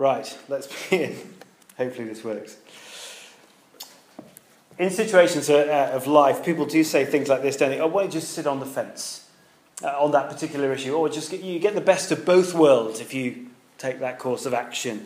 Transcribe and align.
Right, 0.00 0.38
let's 0.48 0.66
begin. 0.88 1.14
Hopefully, 1.76 2.08
this 2.08 2.24
works. 2.24 2.56
In 4.78 4.88
situations 4.88 5.50
uh, 5.50 5.90
of 5.92 6.06
life, 6.06 6.42
people 6.42 6.64
do 6.64 6.82
say 6.84 7.04
things 7.04 7.28
like 7.28 7.42
this, 7.42 7.58
don't 7.58 7.68
they? 7.68 7.80
Oh, 7.80 7.86
why 7.86 8.06
just 8.06 8.30
sit 8.30 8.46
on 8.46 8.60
the 8.60 8.66
fence 8.66 9.28
uh, 9.82 9.88
on 10.02 10.12
that 10.12 10.30
particular 10.30 10.72
issue? 10.72 10.94
Or 10.94 11.10
just 11.10 11.30
get, 11.30 11.42
you 11.42 11.58
get 11.58 11.74
the 11.74 11.82
best 11.82 12.10
of 12.12 12.24
both 12.24 12.54
worlds 12.54 13.00
if 13.00 13.12
you 13.12 13.48
take 13.76 14.00
that 14.00 14.18
course 14.18 14.46
of 14.46 14.54
action. 14.54 15.04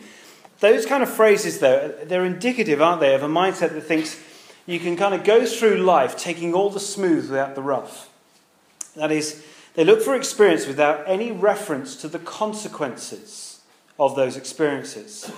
Those 0.61 0.85
kind 0.85 1.03
of 1.03 1.09
phrases, 1.09 1.59
though, 1.59 1.93
they're 2.05 2.23
indicative, 2.23 2.81
aren't 2.81 3.01
they, 3.01 3.13
of 3.15 3.21
a 3.21 3.27
mindset 3.27 3.73
that 3.73 3.81
thinks 3.81 4.23
you 4.65 4.79
can 4.79 4.95
kind 4.95 5.13
of 5.13 5.25
go 5.25 5.45
through 5.45 5.75
life 5.75 6.15
taking 6.15 6.53
all 6.53 6.69
the 6.69 6.79
smooth 6.79 7.29
without 7.29 7.55
the 7.55 7.61
rough. 7.61 8.09
That 8.95 9.11
is, 9.11 9.43
they 9.73 9.83
look 9.83 10.01
for 10.01 10.15
experience 10.15 10.65
without 10.65 11.03
any 11.05 11.33
reference 11.33 11.97
to 11.97 12.07
the 12.07 12.19
consequences 12.19 13.54
of 13.99 14.15
those 14.15 14.35
experiences. 14.37 15.31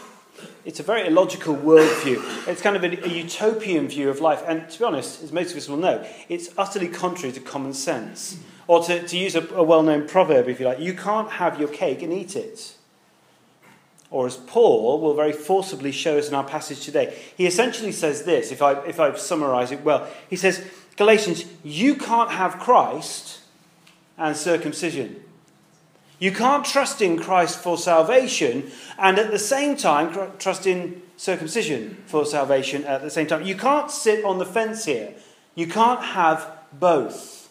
It's 0.65 0.79
a 0.79 0.83
very 0.83 1.07
illogical 1.07 1.55
worldview. 1.55 2.47
It's 2.47 2.61
kind 2.61 2.75
of 2.75 2.83
a, 2.83 3.05
a, 3.05 3.09
utopian 3.09 3.87
view 3.87 4.09
of 4.09 4.19
life. 4.19 4.43
And 4.45 4.69
to 4.69 4.79
be 4.79 4.85
honest, 4.85 5.23
as 5.23 5.31
most 5.31 5.51
of 5.51 5.57
us 5.57 5.67
will 5.67 5.77
know, 5.77 6.05
it's 6.29 6.49
utterly 6.57 6.87
contrary 6.87 7.33
to 7.33 7.39
common 7.39 7.73
sense. 7.73 8.37
Or 8.67 8.83
to, 8.83 9.07
to 9.07 9.17
use 9.17 9.35
a, 9.35 9.47
a 9.55 9.63
well 9.63 9.81
known 9.81 10.07
proverb, 10.07 10.49
if 10.49 10.59
you 10.59 10.65
like, 10.65 10.79
you 10.79 10.93
can't 10.93 11.31
have 11.31 11.59
your 11.59 11.69
cake 11.69 12.01
and 12.01 12.11
eat 12.11 12.35
it. 12.35 12.75
Or 14.09 14.25
as 14.25 14.37
Paul 14.37 15.01
will 15.01 15.15
very 15.15 15.33
forcibly 15.33 15.91
show 15.91 16.17
us 16.17 16.29
in 16.29 16.33
our 16.33 16.43
passage 16.43 16.81
today, 16.81 17.17
he 17.35 17.45
essentially 17.45 17.91
says 17.91 18.23
this, 18.23 18.51
if 18.51 18.61
I, 18.61 18.73
if 18.85 18.99
I 18.99 19.15
summarize 19.15 19.71
it 19.71 19.83
well. 19.83 20.07
He 20.29 20.35
says, 20.35 20.65
Galatians, 20.95 21.45
you 21.63 21.95
can't 21.95 22.31
have 22.31 22.59
Christ 22.59 23.41
and 24.17 24.35
circumcision. 24.35 25.23
You 26.19 26.31
can't 26.31 26.65
trust 26.65 27.01
in 27.01 27.19
Christ 27.19 27.59
for 27.59 27.77
salvation 27.77 28.71
and 28.97 29.19
at 29.19 29.31
the 29.31 29.39
same 29.39 29.77
time 29.77 30.31
trust 30.39 30.65
in 30.65 31.01
circumcision 31.15 32.03
for 32.07 32.25
salvation 32.25 32.83
at 32.85 33.01
the 33.01 33.09
same 33.09 33.27
time. 33.27 33.45
You 33.45 33.55
can't 33.55 33.91
sit 33.91 34.25
on 34.25 34.39
the 34.39 34.45
fence 34.45 34.85
here. 34.85 35.13
You 35.53 35.67
can't 35.67 36.01
have 36.01 36.49
both. 36.73 37.49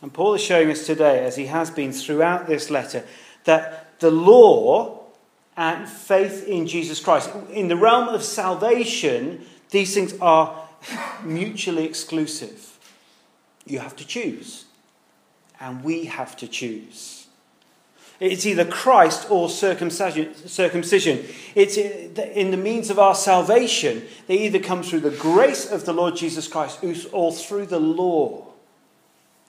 And 0.00 0.12
Paul 0.12 0.34
is 0.34 0.42
showing 0.42 0.70
us 0.70 0.86
today, 0.86 1.24
as 1.24 1.36
he 1.36 1.46
has 1.46 1.70
been 1.70 1.92
throughout 1.92 2.46
this 2.46 2.68
letter, 2.68 3.04
that 3.44 3.98
the 4.00 4.10
law 4.10 5.00
and 5.56 5.88
faith 5.88 6.46
in 6.46 6.66
Jesus 6.66 7.00
Christ, 7.00 7.30
in 7.50 7.68
the 7.68 7.76
realm 7.76 8.08
of 8.08 8.22
salvation, 8.22 9.46
these 9.70 9.94
things 9.94 10.14
are 10.20 10.68
mutually 11.22 11.84
exclusive. 11.84 12.78
You 13.64 13.78
have 13.78 13.96
to 13.96 14.06
choose 14.06 14.66
and 15.60 15.84
we 15.84 16.06
have 16.06 16.36
to 16.38 16.48
choose. 16.48 17.26
It's 18.20 18.46
either 18.46 18.64
Christ 18.64 19.28
or 19.28 19.50
circumcision. 19.50 20.34
It's 21.54 21.76
in 21.76 22.50
the 22.52 22.56
means 22.56 22.88
of 22.88 22.98
our 22.98 23.14
salvation. 23.14 24.04
They 24.28 24.38
either 24.46 24.60
come 24.60 24.84
through 24.84 25.00
the 25.00 25.10
grace 25.10 25.70
of 25.70 25.84
the 25.84 25.92
Lord 25.92 26.16
Jesus 26.16 26.46
Christ 26.46 26.78
or 27.12 27.32
through 27.32 27.66
the 27.66 27.80
law. 27.80 28.46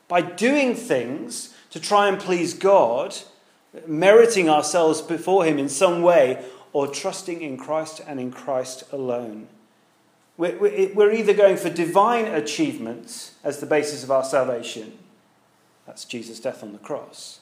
By 0.08 0.22
doing 0.22 0.76
things 0.76 1.54
to 1.70 1.80
try 1.80 2.08
and 2.08 2.20
please 2.20 2.54
God, 2.56 3.16
meriting 3.86 4.50
ourselves 4.50 5.02
before 5.02 5.46
Him 5.46 5.60
in 5.60 5.70
some 5.70 6.02
way, 6.02 6.44
or 6.74 6.88
trusting 6.88 7.42
in 7.42 7.58
Christ 7.58 8.02
and 8.06 8.20
in 8.20 8.32
Christ 8.32 8.84
alone. 8.92 9.48
We're 10.38 11.12
either 11.12 11.34
going 11.34 11.58
for 11.58 11.70
divine 11.70 12.26
achievements 12.26 13.36
as 13.44 13.60
the 13.60 13.66
basis 13.66 14.04
of 14.04 14.12
our 14.12 14.24
salvation 14.24 14.98
that's 15.86 16.06
Jesus' 16.06 16.40
death 16.40 16.64
on 16.64 16.72
the 16.74 16.80
cross. 16.80 17.40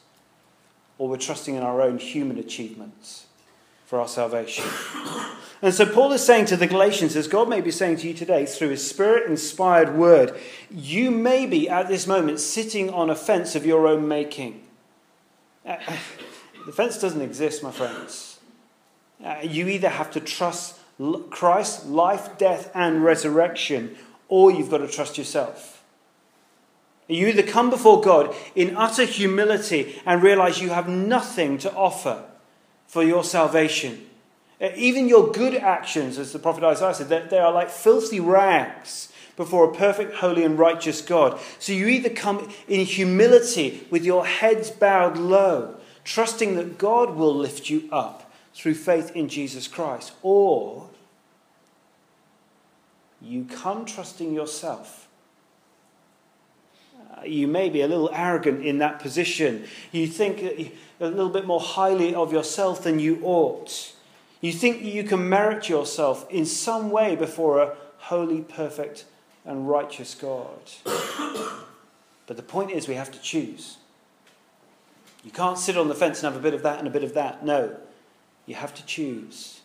Or 0.97 1.09
we're 1.09 1.17
trusting 1.17 1.55
in 1.55 1.63
our 1.63 1.81
own 1.81 1.97
human 1.97 2.37
achievements 2.37 3.25
for 3.85 3.99
our 3.99 4.07
salvation. 4.07 4.65
And 5.63 5.73
so 5.73 5.85
Paul 5.85 6.11
is 6.11 6.21
saying 6.21 6.47
to 6.47 6.57
the 6.57 6.67
Galatians, 6.67 7.15
as 7.15 7.29
God 7.29 7.47
may 7.47 7.61
be 7.61 7.71
saying 7.71 7.95
to 7.99 8.07
you 8.09 8.13
today 8.13 8.45
through 8.45 8.67
his 8.67 8.85
spirit 8.85 9.29
inspired 9.29 9.95
word, 9.95 10.37
you 10.69 11.09
may 11.09 11.45
be 11.45 11.69
at 11.69 11.87
this 11.87 12.05
moment 12.05 12.41
sitting 12.41 12.89
on 12.89 13.09
a 13.09 13.15
fence 13.15 13.55
of 13.55 13.65
your 13.65 13.87
own 13.87 14.05
making. 14.05 14.61
Uh, 15.65 15.77
the 16.65 16.73
fence 16.73 16.99
doesn't 16.99 17.21
exist, 17.21 17.63
my 17.63 17.71
friends. 17.71 18.41
Uh, 19.23 19.37
you 19.41 19.69
either 19.69 19.87
have 19.87 20.11
to 20.11 20.19
trust 20.19 20.79
Christ, 21.29 21.85
life, 21.85 22.37
death, 22.37 22.69
and 22.75 23.01
resurrection, 23.01 23.95
or 24.27 24.51
you've 24.51 24.69
got 24.69 24.79
to 24.79 24.87
trust 24.89 25.17
yourself. 25.17 25.82
You 27.07 27.27
either 27.27 27.43
come 27.43 27.69
before 27.69 28.01
God 28.01 28.33
in 28.55 28.77
utter 28.77 29.05
humility 29.05 30.01
and 30.05 30.23
realize 30.23 30.61
you 30.61 30.69
have 30.69 30.87
nothing 30.87 31.57
to 31.59 31.73
offer 31.73 32.23
for 32.87 33.03
your 33.03 33.23
salvation. 33.23 34.09
Uh, 34.61 34.69
even 34.75 35.09
your 35.09 35.31
good 35.31 35.55
actions, 35.55 36.17
as 36.17 36.31
the 36.31 36.39
prophet 36.39 36.63
Isaiah 36.63 36.93
said, 36.93 37.29
they 37.29 37.39
are 37.39 37.51
like 37.51 37.69
filthy 37.69 38.19
rags 38.19 39.11
before 39.35 39.69
a 39.69 39.75
perfect, 39.75 40.15
holy, 40.15 40.43
and 40.43 40.57
righteous 40.57 41.01
God. 41.01 41.39
So 41.59 41.73
you 41.73 41.87
either 41.87 42.09
come 42.09 42.49
in 42.67 42.85
humility 42.85 43.85
with 43.89 44.05
your 44.05 44.25
heads 44.25 44.71
bowed 44.71 45.17
low, 45.17 45.75
trusting 46.03 46.55
that 46.55 46.77
God 46.77 47.15
will 47.15 47.35
lift 47.35 47.69
you 47.69 47.89
up 47.91 48.31
through 48.53 48.75
faith 48.75 49.11
in 49.15 49.27
Jesus 49.27 49.67
Christ, 49.67 50.13
or 50.21 50.89
you 53.19 53.45
come 53.45 53.85
trusting 53.85 54.33
yourself 54.33 55.02
you 57.29 57.47
may 57.47 57.69
be 57.69 57.81
a 57.81 57.87
little 57.87 58.09
arrogant 58.13 58.65
in 58.65 58.77
that 58.79 58.99
position. 58.99 59.65
You 59.91 60.07
think 60.07 60.41
a 60.41 60.71
little 60.99 61.29
bit 61.29 61.45
more 61.45 61.59
highly 61.59 62.15
of 62.15 62.31
yourself 62.31 62.83
than 62.83 62.99
you 62.99 63.19
ought. 63.23 63.93
You 64.41 64.51
think 64.51 64.83
you 64.83 65.03
can 65.03 65.29
merit 65.29 65.69
yourself 65.69 66.29
in 66.29 66.45
some 66.45 66.91
way 66.91 67.15
before 67.15 67.61
a 67.61 67.75
holy, 67.97 68.41
perfect, 68.41 69.05
and 69.45 69.69
righteous 69.69 70.15
God. 70.15 70.59
but 72.27 72.37
the 72.37 72.43
point 72.43 72.71
is, 72.71 72.87
we 72.87 72.95
have 72.95 73.11
to 73.11 73.21
choose. 73.21 73.77
You 75.23 75.31
can't 75.31 75.57
sit 75.57 75.77
on 75.77 75.87
the 75.87 75.95
fence 75.95 76.21
and 76.21 76.33
have 76.33 76.39
a 76.39 76.43
bit 76.43 76.53
of 76.53 76.63
that 76.63 76.79
and 76.79 76.87
a 76.87 76.91
bit 76.91 77.03
of 77.03 77.13
that. 77.13 77.45
No, 77.45 77.75
you 78.45 78.55
have 78.55 78.73
to 78.75 78.85
choose. 78.85 79.61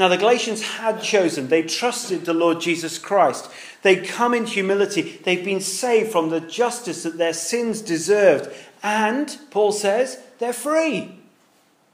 Now, 0.00 0.08
the 0.08 0.16
Galatians 0.16 0.62
had 0.62 1.02
chosen, 1.02 1.48
they 1.48 1.62
trusted 1.62 2.24
the 2.24 2.32
Lord 2.32 2.58
Jesus 2.58 2.96
Christ. 2.96 3.50
They 3.82 3.96
come 3.96 4.32
in 4.32 4.46
humility. 4.46 5.20
They've 5.22 5.44
been 5.44 5.60
saved 5.60 6.10
from 6.10 6.30
the 6.30 6.40
justice 6.40 7.02
that 7.02 7.18
their 7.18 7.34
sins 7.34 7.82
deserved. 7.82 8.50
And, 8.82 9.36
Paul 9.50 9.72
says, 9.72 10.18
they're 10.38 10.54
free. 10.54 11.18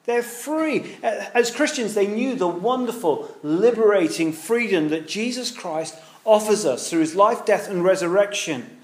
They're 0.05 0.23
free. 0.23 0.99
As 1.03 1.51
Christians, 1.51 1.95
they 1.95 2.07
knew 2.07 2.37
the 2.37 2.47
wonderful, 2.47 3.37
liberating 3.43 4.33
freedom 4.33 4.89
that 4.91 5.09
Jesus 5.09 5.51
Christ 5.51 5.97
offers 6.25 6.65
us 6.65 6.89
through 6.89 7.01
his 7.01 7.17
life, 7.17 7.45
death, 7.45 7.69
and 7.69 7.83
resurrection. 7.83 8.79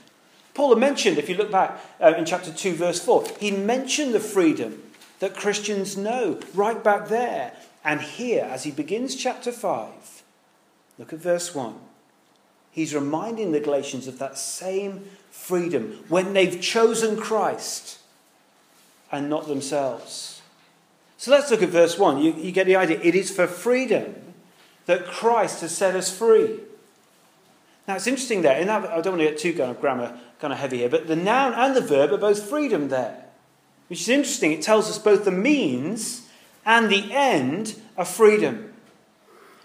Paul 0.52 0.70
had 0.70 0.78
mentioned, 0.78 1.18
if 1.18 1.28
you 1.28 1.36
look 1.36 1.52
back 1.52 1.80
uh, 2.00 2.14
in 2.18 2.24
chapter 2.24 2.52
2, 2.52 2.74
verse 2.74 2.98
4, 2.98 3.24
he 3.38 3.52
mentioned 3.52 4.14
the 4.14 4.18
freedom 4.18 4.82
that 5.20 5.36
Christians 5.36 5.96
know 5.96 6.40
right 6.56 6.82
back 6.82 7.06
there. 7.06 7.52
And 7.84 8.00
here, 8.00 8.48
as 8.50 8.64
he 8.64 8.70
begins 8.70 9.16
chapter 9.16 9.50
5, 9.50 10.22
look 10.98 11.12
at 11.12 11.18
verse 11.18 11.54
1. 11.54 11.74
He's 12.70 12.94
reminding 12.94 13.52
the 13.52 13.60
Galatians 13.60 14.06
of 14.06 14.18
that 14.18 14.38
same 14.38 15.04
freedom 15.30 16.04
when 16.08 16.32
they've 16.32 16.60
chosen 16.60 17.16
Christ 17.16 17.98
and 19.10 19.28
not 19.28 19.46
themselves. 19.46 20.40
So 21.18 21.30
let's 21.30 21.50
look 21.50 21.62
at 21.62 21.68
verse 21.68 21.98
1. 21.98 22.22
You, 22.22 22.32
you 22.34 22.52
get 22.52 22.66
the 22.66 22.76
idea. 22.76 22.98
It 23.02 23.14
is 23.14 23.30
for 23.30 23.46
freedom 23.46 24.14
that 24.86 25.06
Christ 25.06 25.60
has 25.60 25.76
set 25.76 25.94
us 25.94 26.16
free. 26.16 26.60
Now 27.86 27.96
it's 27.96 28.06
interesting 28.06 28.42
there, 28.42 28.64
that, 28.64 28.90
I 28.90 29.00
don't 29.00 29.18
want 29.18 29.20
to 29.20 29.30
get 29.30 29.38
too 29.38 29.52
kind 29.52 29.70
of 29.70 29.80
grammar 29.80 30.18
kind 30.40 30.52
of 30.52 30.58
heavy 30.58 30.78
here, 30.78 30.88
but 30.88 31.06
the 31.06 31.16
noun 31.16 31.54
and 31.54 31.76
the 31.76 31.80
verb 31.80 32.12
are 32.12 32.18
both 32.18 32.48
freedom 32.48 32.88
there. 32.88 33.24
Which 33.88 34.00
is 34.00 34.08
interesting. 34.08 34.52
It 34.52 34.62
tells 34.62 34.88
us 34.88 34.98
both 34.98 35.24
the 35.24 35.30
means 35.30 36.21
and 36.64 36.90
the 36.90 37.12
end 37.12 37.80
of 37.96 38.08
freedom. 38.08 38.72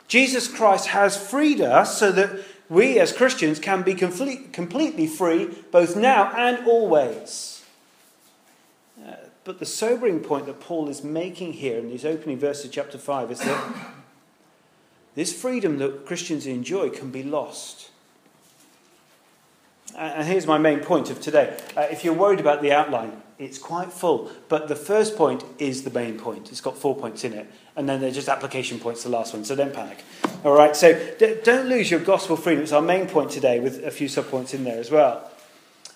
Jesus 0.08 0.48
Christ 0.48 0.88
has 0.88 1.18
freed 1.18 1.62
us 1.62 1.98
so 1.98 2.12
that 2.12 2.40
we 2.70 3.00
as 3.00 3.14
Christians 3.14 3.60
can 3.60 3.82
be 3.84 3.94
complete, 3.94 4.52
completely 4.54 5.08
free 5.08 5.50
both 5.72 5.96
now 5.96 6.34
and 6.36 6.66
always. 6.68 7.66
Uh, 9.06 9.16
but 9.44 9.60
the 9.60 9.66
sobering 9.66 10.20
point 10.20 10.46
that 10.48 10.60
Paul 10.60 10.90
is 10.90 11.04
making 11.04 11.54
here 11.54 11.78
in 11.78 11.90
these 11.90 12.06
opening 12.06 12.38
verses 12.38 12.66
of 12.66 12.72
chapter 12.72 12.98
5 12.98 13.32
is 13.32 13.40
that 13.40 13.74
this 15.16 15.34
freedom 15.40 15.78
that 15.78 16.06
Christians 16.06 16.46
enjoy 16.46 16.90
can 16.90 17.12
be 17.12 17.24
lost. 17.24 17.90
And 19.96 20.28
here's 20.28 20.46
my 20.46 20.58
main 20.58 20.82
point 20.82 21.10
of 21.10 21.22
today. 21.22 21.58
Uh, 21.76 21.88
if 21.90 22.04
you're 22.04 22.14
worried 22.14 22.40
about 22.40 22.62
the 22.62 22.72
outline, 22.72 23.22
it's 23.40 23.58
quite 23.58 23.92
full. 23.92 24.32
But 24.50 24.68
the 24.68 24.76
first 24.76 25.16
point 25.16 25.44
is 25.60 25.84
the 25.84 25.92
main 25.92 26.20
point. 26.20 26.50
It's 26.50 26.62
got 26.62 26.78
four 26.78 26.96
points 26.96 27.24
in 27.24 27.34
it. 27.34 27.48
And 27.76 27.88
then 27.88 28.02
they're 28.02 28.12
just 28.12 28.30
application 28.30 28.80
points, 28.80 29.04
the 29.04 29.10
last 29.10 29.34
one. 29.34 29.44
So 29.44 29.56
don't 29.56 29.74
panic. 29.74 30.04
All 30.44 30.54
right, 30.54 30.76
so 30.76 30.94
d- 31.18 31.38
don't 31.44 31.68
lose 31.68 31.90
your 31.90 32.00
gospel 32.00 32.36
freedom. 32.36 32.64
It's 32.64 32.72
our 32.72 32.82
main 32.82 33.08
point 33.08 33.32
today 33.32 33.60
with 33.60 33.84
a 33.86 33.92
few 33.92 34.08
subpoints 34.08 34.54
in 34.54 34.64
there 34.64 34.80
as 34.80 34.92
well. 34.92 35.30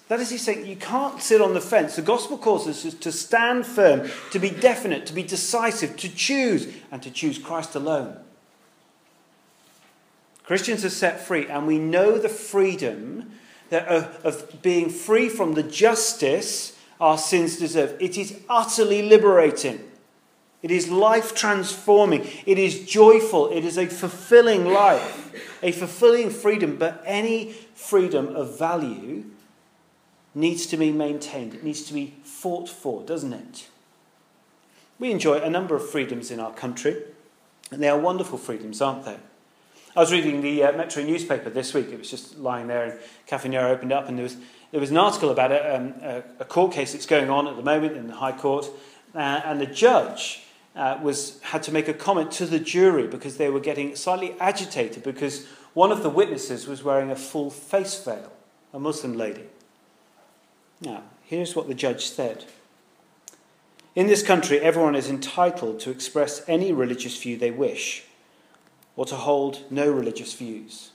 That 0.08 0.20
is, 0.20 0.30
he's 0.30 0.44
saying 0.44 0.66
you 0.66 0.76
can't 0.76 1.22
sit 1.22 1.42
on 1.42 1.54
the 1.54 1.62
fence. 1.62 1.96
The 1.96 2.02
gospel 2.02 2.38
calls 2.38 2.68
us 2.68 2.94
to 2.94 3.12
stand 3.12 3.66
firm, 3.66 4.10
to 4.32 4.40
be 4.40 4.50
definite, 4.50 5.06
to 5.06 5.14
be 5.14 5.24
decisive, 5.24 5.96
to 5.98 6.10
choose, 6.10 6.68
and 6.92 7.02
to 7.02 7.10
choose 7.10 7.38
Christ 7.38 7.76
alone. 7.76 8.18
Christians 10.44 10.84
are 10.84 10.90
set 10.90 11.22
free, 11.22 11.48
and 11.48 11.66
we 11.66 11.80
know 11.80 12.18
the 12.18 12.28
freedom 12.28 13.32
of, 13.72 14.26
of 14.26 14.62
being 14.62 14.90
free 14.90 15.30
from 15.30 15.54
the 15.54 15.64
justice 15.64 16.78
our 17.00 17.18
sins 17.18 17.58
deserve. 17.58 17.98
It 18.00 18.18
is 18.18 18.40
utterly 18.48 19.02
liberating. 19.02 19.90
It 20.62 20.70
is 20.70 20.90
life 20.90 21.34
transforming. 21.34 22.28
It 22.46 22.60
is 22.60 22.86
joyful. 22.86 23.50
It 23.50 23.66
is 23.66 23.78
a 23.78 23.88
fulfilling 23.88 24.66
life, 24.66 25.34
a 25.64 25.72
fulfilling 25.72 26.30
freedom. 26.30 26.76
But 26.76 27.02
any 27.06 27.54
freedom 27.74 28.36
of 28.36 28.60
value 28.60 29.26
needs 30.36 30.68
to 30.68 30.78
be 30.78 30.92
maintained, 30.92 31.56
it 31.56 31.64
needs 31.64 31.82
to 31.84 31.94
be 31.94 32.14
fought 32.24 32.70
for, 32.70 33.04
doesn't 33.04 33.34
it? 33.34 33.68
We 35.00 35.12
enjoy 35.12 35.40
a 35.40 35.50
number 35.50 35.76
of 35.76 35.90
freedoms 35.90 36.30
in 36.30 36.40
our 36.40 36.54
country, 36.54 36.96
and 37.72 37.82
they 37.82 37.90
are 37.90 37.98
wonderful 37.98 38.38
freedoms, 38.38 38.82
aren't 38.82 39.04
they? 39.04 39.18
I 39.94 40.00
was 40.00 40.12
reading 40.14 40.42
the 40.42 40.64
uh, 40.64 40.72
Metro 40.72 41.04
newspaper 41.04 41.50
this 41.50 41.74
week. 41.74 41.90
It 41.92 42.00
was 42.00 42.10
just 42.10 42.40
lying 42.40 42.68
there, 42.68 42.84
and 42.84 43.00
Cafe 43.28 43.50
Nero 43.50 43.70
opened 43.70 43.92
up, 43.92 44.08
and 44.08 44.18
there 44.18 44.24
was, 44.24 44.38
there 44.72 44.80
was 44.80 44.90
an 44.90 44.98
article 44.98 45.32
about 45.32 45.52
a, 45.52 45.76
um, 45.76 45.94
a, 46.02 46.24
a 46.40 46.46
court 46.46 46.72
case 46.72 46.94
that's 46.94 47.06
going 47.06 47.30
on 47.30 47.46
at 47.46 47.58
the 47.58 47.62
moment 47.62 47.98
in 47.98 48.08
the 48.08 48.16
High 48.16 48.32
Court, 48.32 48.70
uh, 49.14 49.18
and 49.18 49.60
the 49.60 49.66
judge 49.66 50.44
uh, 50.78 50.98
was, 51.02 51.42
had 51.42 51.62
to 51.64 51.74
make 51.74 51.90
a 51.90 51.94
comment 51.94 52.32
to 52.32 52.46
the 52.46 52.60
jury 52.60 53.06
because 53.06 53.36
they 53.36 53.50
were 53.50 53.60
getting 53.60 53.94
slightly 53.98 54.34
agitated 54.40 55.04
because 55.04 55.46
one 55.74 55.92
of 55.92 56.04
the 56.04 56.10
witnesses 56.10 56.68
was 56.68 56.84
wearing 56.84 57.12
a 57.12 57.16
full 57.16 57.50
face 57.50 58.02
veil, 58.02 58.32
a 58.74 58.80
Muslim 58.80 59.18
lady. 59.18 59.48
Now, 60.80 61.04
here's 61.26 61.54
what 61.54 61.68
the 61.68 61.76
judge 61.76 62.06
said. 62.06 62.46
In 63.94 64.08
this 64.08 64.24
country, 64.24 64.62
everyone 64.62 64.96
is 64.96 65.10
entitled 65.10 65.82
to 65.82 65.92
express 65.92 66.48
any 66.48 66.72
religious 66.72 67.22
view 67.22 67.36
they 67.36 67.52
wish, 67.52 68.06
or 68.96 69.06
to 69.06 69.16
hold 69.16 69.64
no 69.70 69.90
religious 69.90 70.34
views. 70.34 70.92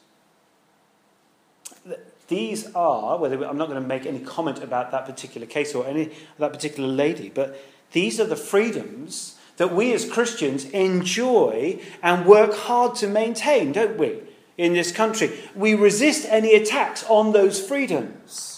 These 2.28 2.74
are, 2.74 3.18
whether 3.18 3.42
I'm 3.44 3.56
not 3.56 3.68
going 3.68 3.80
to 3.80 3.86
make 3.86 4.04
any 4.04 4.18
comment 4.20 4.62
about 4.62 4.90
that 4.90 5.06
particular 5.06 5.46
case 5.46 5.74
or 5.74 5.86
any 5.86 6.12
that 6.38 6.52
particular 6.52 6.88
lady, 6.88 7.30
but 7.32 7.60
these 7.92 8.18
are 8.18 8.24
the 8.24 8.36
freedoms 8.36 9.38
that 9.58 9.74
we 9.74 9.92
as 9.92 10.08
Christians 10.08 10.64
enjoy 10.66 11.80
and 12.02 12.26
work 12.26 12.54
hard 12.54 12.96
to 12.96 13.06
maintain, 13.06 13.72
don't 13.72 13.96
we, 13.96 14.20
in 14.58 14.74
this 14.74 14.92
country? 14.92 15.38
We 15.54 15.74
resist 15.74 16.26
any 16.28 16.54
attacks 16.54 17.04
on 17.08 17.32
those 17.32 17.64
freedoms 17.64 18.56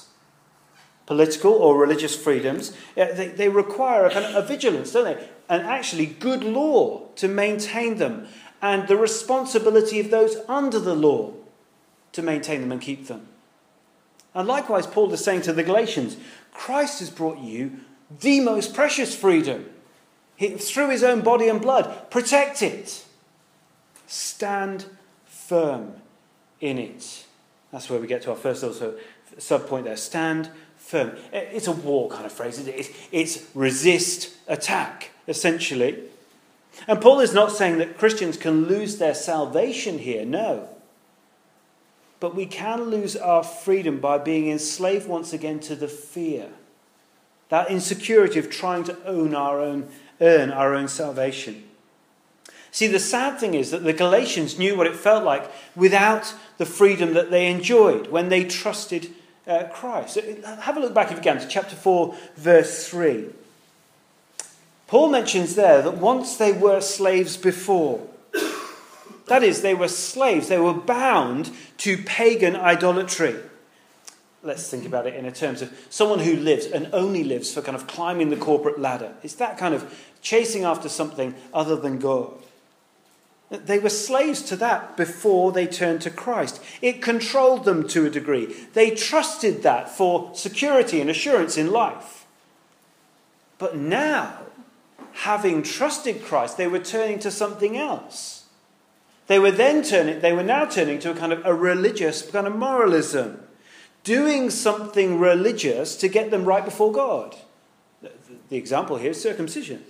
political 1.09 1.53
or 1.53 1.79
religious 1.79 2.15
freedoms, 2.15 2.77
they, 2.95 3.33
they 3.35 3.49
require 3.49 4.05
a 4.05 4.11
kind 4.11 4.27
of 4.27 4.45
a 4.45 4.47
vigilance, 4.47 4.93
don't 4.93 5.05
they? 5.05 5.29
And 5.49 5.63
actually, 5.63 6.05
good 6.05 6.45
law 6.45 7.09
to 7.17 7.27
maintain 7.29 7.97
them, 7.97 8.29
and 8.61 8.89
the 8.89 8.97
responsibility 8.97 10.01
of 10.01 10.11
those 10.11 10.37
under 10.49 10.79
the 10.79 10.95
law 10.95 11.33
to 12.13 12.23
maintain 12.23 12.61
them 12.61 12.73
and 12.73 12.81
keep 12.81 13.07
them. 13.07 13.29
And 14.35 14.47
likewise, 14.47 14.87
Paul 14.87 15.13
is 15.13 15.25
saying 15.25 15.43
to 15.43 15.53
the 15.53 15.63
Galatians 15.63 16.17
Christ 16.53 17.01
has 17.01 17.11
brought 17.11 17.39
you 17.39 17.81
the 18.21 18.41
most 18.41 18.75
precious 18.75 19.15
freedom 19.15 19.69
he, 20.37 20.51
through 20.51 20.91
his 20.91 21.03
own 21.03 21.21
body 21.21 21.49
and 21.49 21.61
blood. 21.61 22.11
Protect 22.11 22.63
it, 22.63 23.05
stand 24.07 24.87
firm 25.27 25.95
in 26.61 26.79
it. 26.79 27.27
That's 27.71 27.91
where 27.91 28.01
we 28.01 28.07
get 28.07 28.23
to 28.23 28.31
our 28.31 28.37
first 28.37 28.65
also 28.65 28.97
sub 29.39 29.67
point 29.67 29.85
there. 29.85 29.97
Stand 29.97 30.51
firm. 30.77 31.17
It's 31.33 31.67
a 31.67 31.73
war 31.73 32.09
kind 32.09 32.25
of 32.25 32.33
phrase, 32.33 32.59
it? 32.67 32.91
It's, 33.13 33.47
resist 33.55 34.35
attack, 34.47 35.11
essentially. 35.27 36.03
And 36.87 37.01
Paul 37.01 37.21
is 37.21 37.35
not 37.35 37.53
saying 37.53 37.79
that 37.79 37.99
Christians 37.99 38.37
can 38.37 38.67
lose 38.67 38.99
their 38.99 39.15
salvation 39.15 39.99
here, 39.99 40.25
no. 40.25 40.69
But 42.21 42.35
we 42.35 42.47
can 42.47 42.85
lose 42.85 43.17
our 43.17 43.43
freedom 43.43 44.01
by 44.01 44.19
being 44.19 44.49
enslaved 44.49 45.09
once 45.09 45.33
again 45.33 45.61
to 45.61 45.77
the 45.77 45.89
fear, 45.89 46.49
that 47.49 47.71
insecurity 47.71 48.39
of 48.39 48.51
trying 48.51 48.85
to 48.85 49.05
own 49.05 49.35
our 49.35 49.61
own, 49.61 49.89
earn 50.21 50.51
our 50.51 50.75
own 50.75 50.89
salvation. 50.89 51.65
See, 52.71 52.87
the 52.87 52.99
sad 52.99 53.39
thing 53.39 53.55
is 53.55 53.71
that 53.71 53.85
the 53.85 53.93
Galatians 53.93 54.59
knew 54.59 54.77
what 54.77 54.87
it 54.87 54.97
felt 54.97 55.25
like 55.25 55.51
without 55.75 56.35
the 56.59 56.67
freedom 56.67 57.15
that 57.15 57.31
they 57.31 57.51
enjoyed 57.51 58.09
when 58.09 58.29
they 58.29 58.45
trusted 58.45 59.11
uh, 59.47 59.65
Christ. 59.73 60.19
Have 60.61 60.77
a 60.77 60.81
look 60.81 60.95
back, 60.95 61.11
if 61.11 61.17
you 61.17 61.23
can, 61.23 61.41
to 61.41 61.49
chapter 61.49 61.75
4, 61.75 62.15
verse 62.37 62.89
3. 62.89 63.31
Paul 64.89 65.11
mentions 65.11 65.55
there 65.55 65.83
that 65.83 65.99
once 65.99 66.37
they 66.37 66.51
were 66.51 66.81
slaves 66.81 67.37
before, 67.37 68.07
that 69.27 69.45
is, 69.45 69.61
they 69.61 69.75
were 69.75 69.89
slaves, 69.89 70.49
they 70.49 70.59
were 70.59 70.73
bound 70.73 71.51
to 71.79 71.99
pagan 71.99 72.57
idolatry. 72.57 73.37
Let's 74.43 74.71
think 74.71 74.87
about 74.87 75.07
it 75.07 75.15
in 75.15 75.31
terms 75.33 75.61
of 75.61 75.87
someone 75.91 76.21
who 76.21 76.37
lives 76.37 76.65
and 76.65 76.89
only 76.95 77.23
lives 77.23 77.53
for 77.53 77.61
kind 77.61 77.77
of 77.77 77.87
climbing 77.87 78.31
the 78.31 78.37
corporate 78.37 78.81
ladder. 78.81 79.13
It's 79.23 79.35
that 79.35 79.59
kind 79.59 79.75
of 79.75 80.09
chasing 80.23 80.65
after 80.65 80.89
something 80.89 81.35
other 81.53 81.77
than 81.77 81.99
God. 81.99 82.33
They 83.51 83.79
were 83.79 83.91
slaves 83.91 84.43
to 84.43 84.57
that 84.57 84.97
before 84.97 85.53
they 85.53 85.67
turned 85.67 86.01
to 86.03 86.11
Christ. 86.11 86.63
It 86.81 87.03
controlled 87.03 87.65
them 87.65 87.87
to 87.89 88.07
a 88.07 88.11
degree. 88.11 88.55
They 88.73 88.91
trusted 88.91 89.63
that 89.63 89.91
for 89.91 90.31
security 90.35 91.01
and 91.01 91.11
assurance 91.11 91.59
in 91.59 91.71
life. 91.71 92.27
But 93.59 93.77
now, 93.77 94.39
having 95.23 95.65
trusted 95.65 96.23
Christ, 96.23 96.57
they 96.57 96.69
were 96.69 96.79
turning 96.79 97.19
to 97.19 97.31
something 97.31 97.77
else. 97.77 98.45
They 99.27 99.41
were 99.41 99.51
then 99.51 99.83
turning, 99.83 100.21
they 100.21 100.33
were 100.33 100.45
now 100.45 100.65
turning 100.65 101.01
to 101.01 101.11
a 101.11 101.15
kind 101.15 101.33
of 101.33 101.45
a 101.45 101.53
religious 101.53 102.23
kind 102.31 102.47
of 102.47 102.55
moralism, 102.55 103.43
doing 104.05 104.49
something 104.49 105.19
religious 105.19 105.97
to 105.97 106.09
get 106.09 106.31
them 106.31 106.45
right 106.45 106.65
before 106.65 106.93
God. 106.93 107.35
The 108.49 108.57
example 108.57 108.97
here 108.97 109.11
is 109.11 109.21
circumcision. 109.21 109.85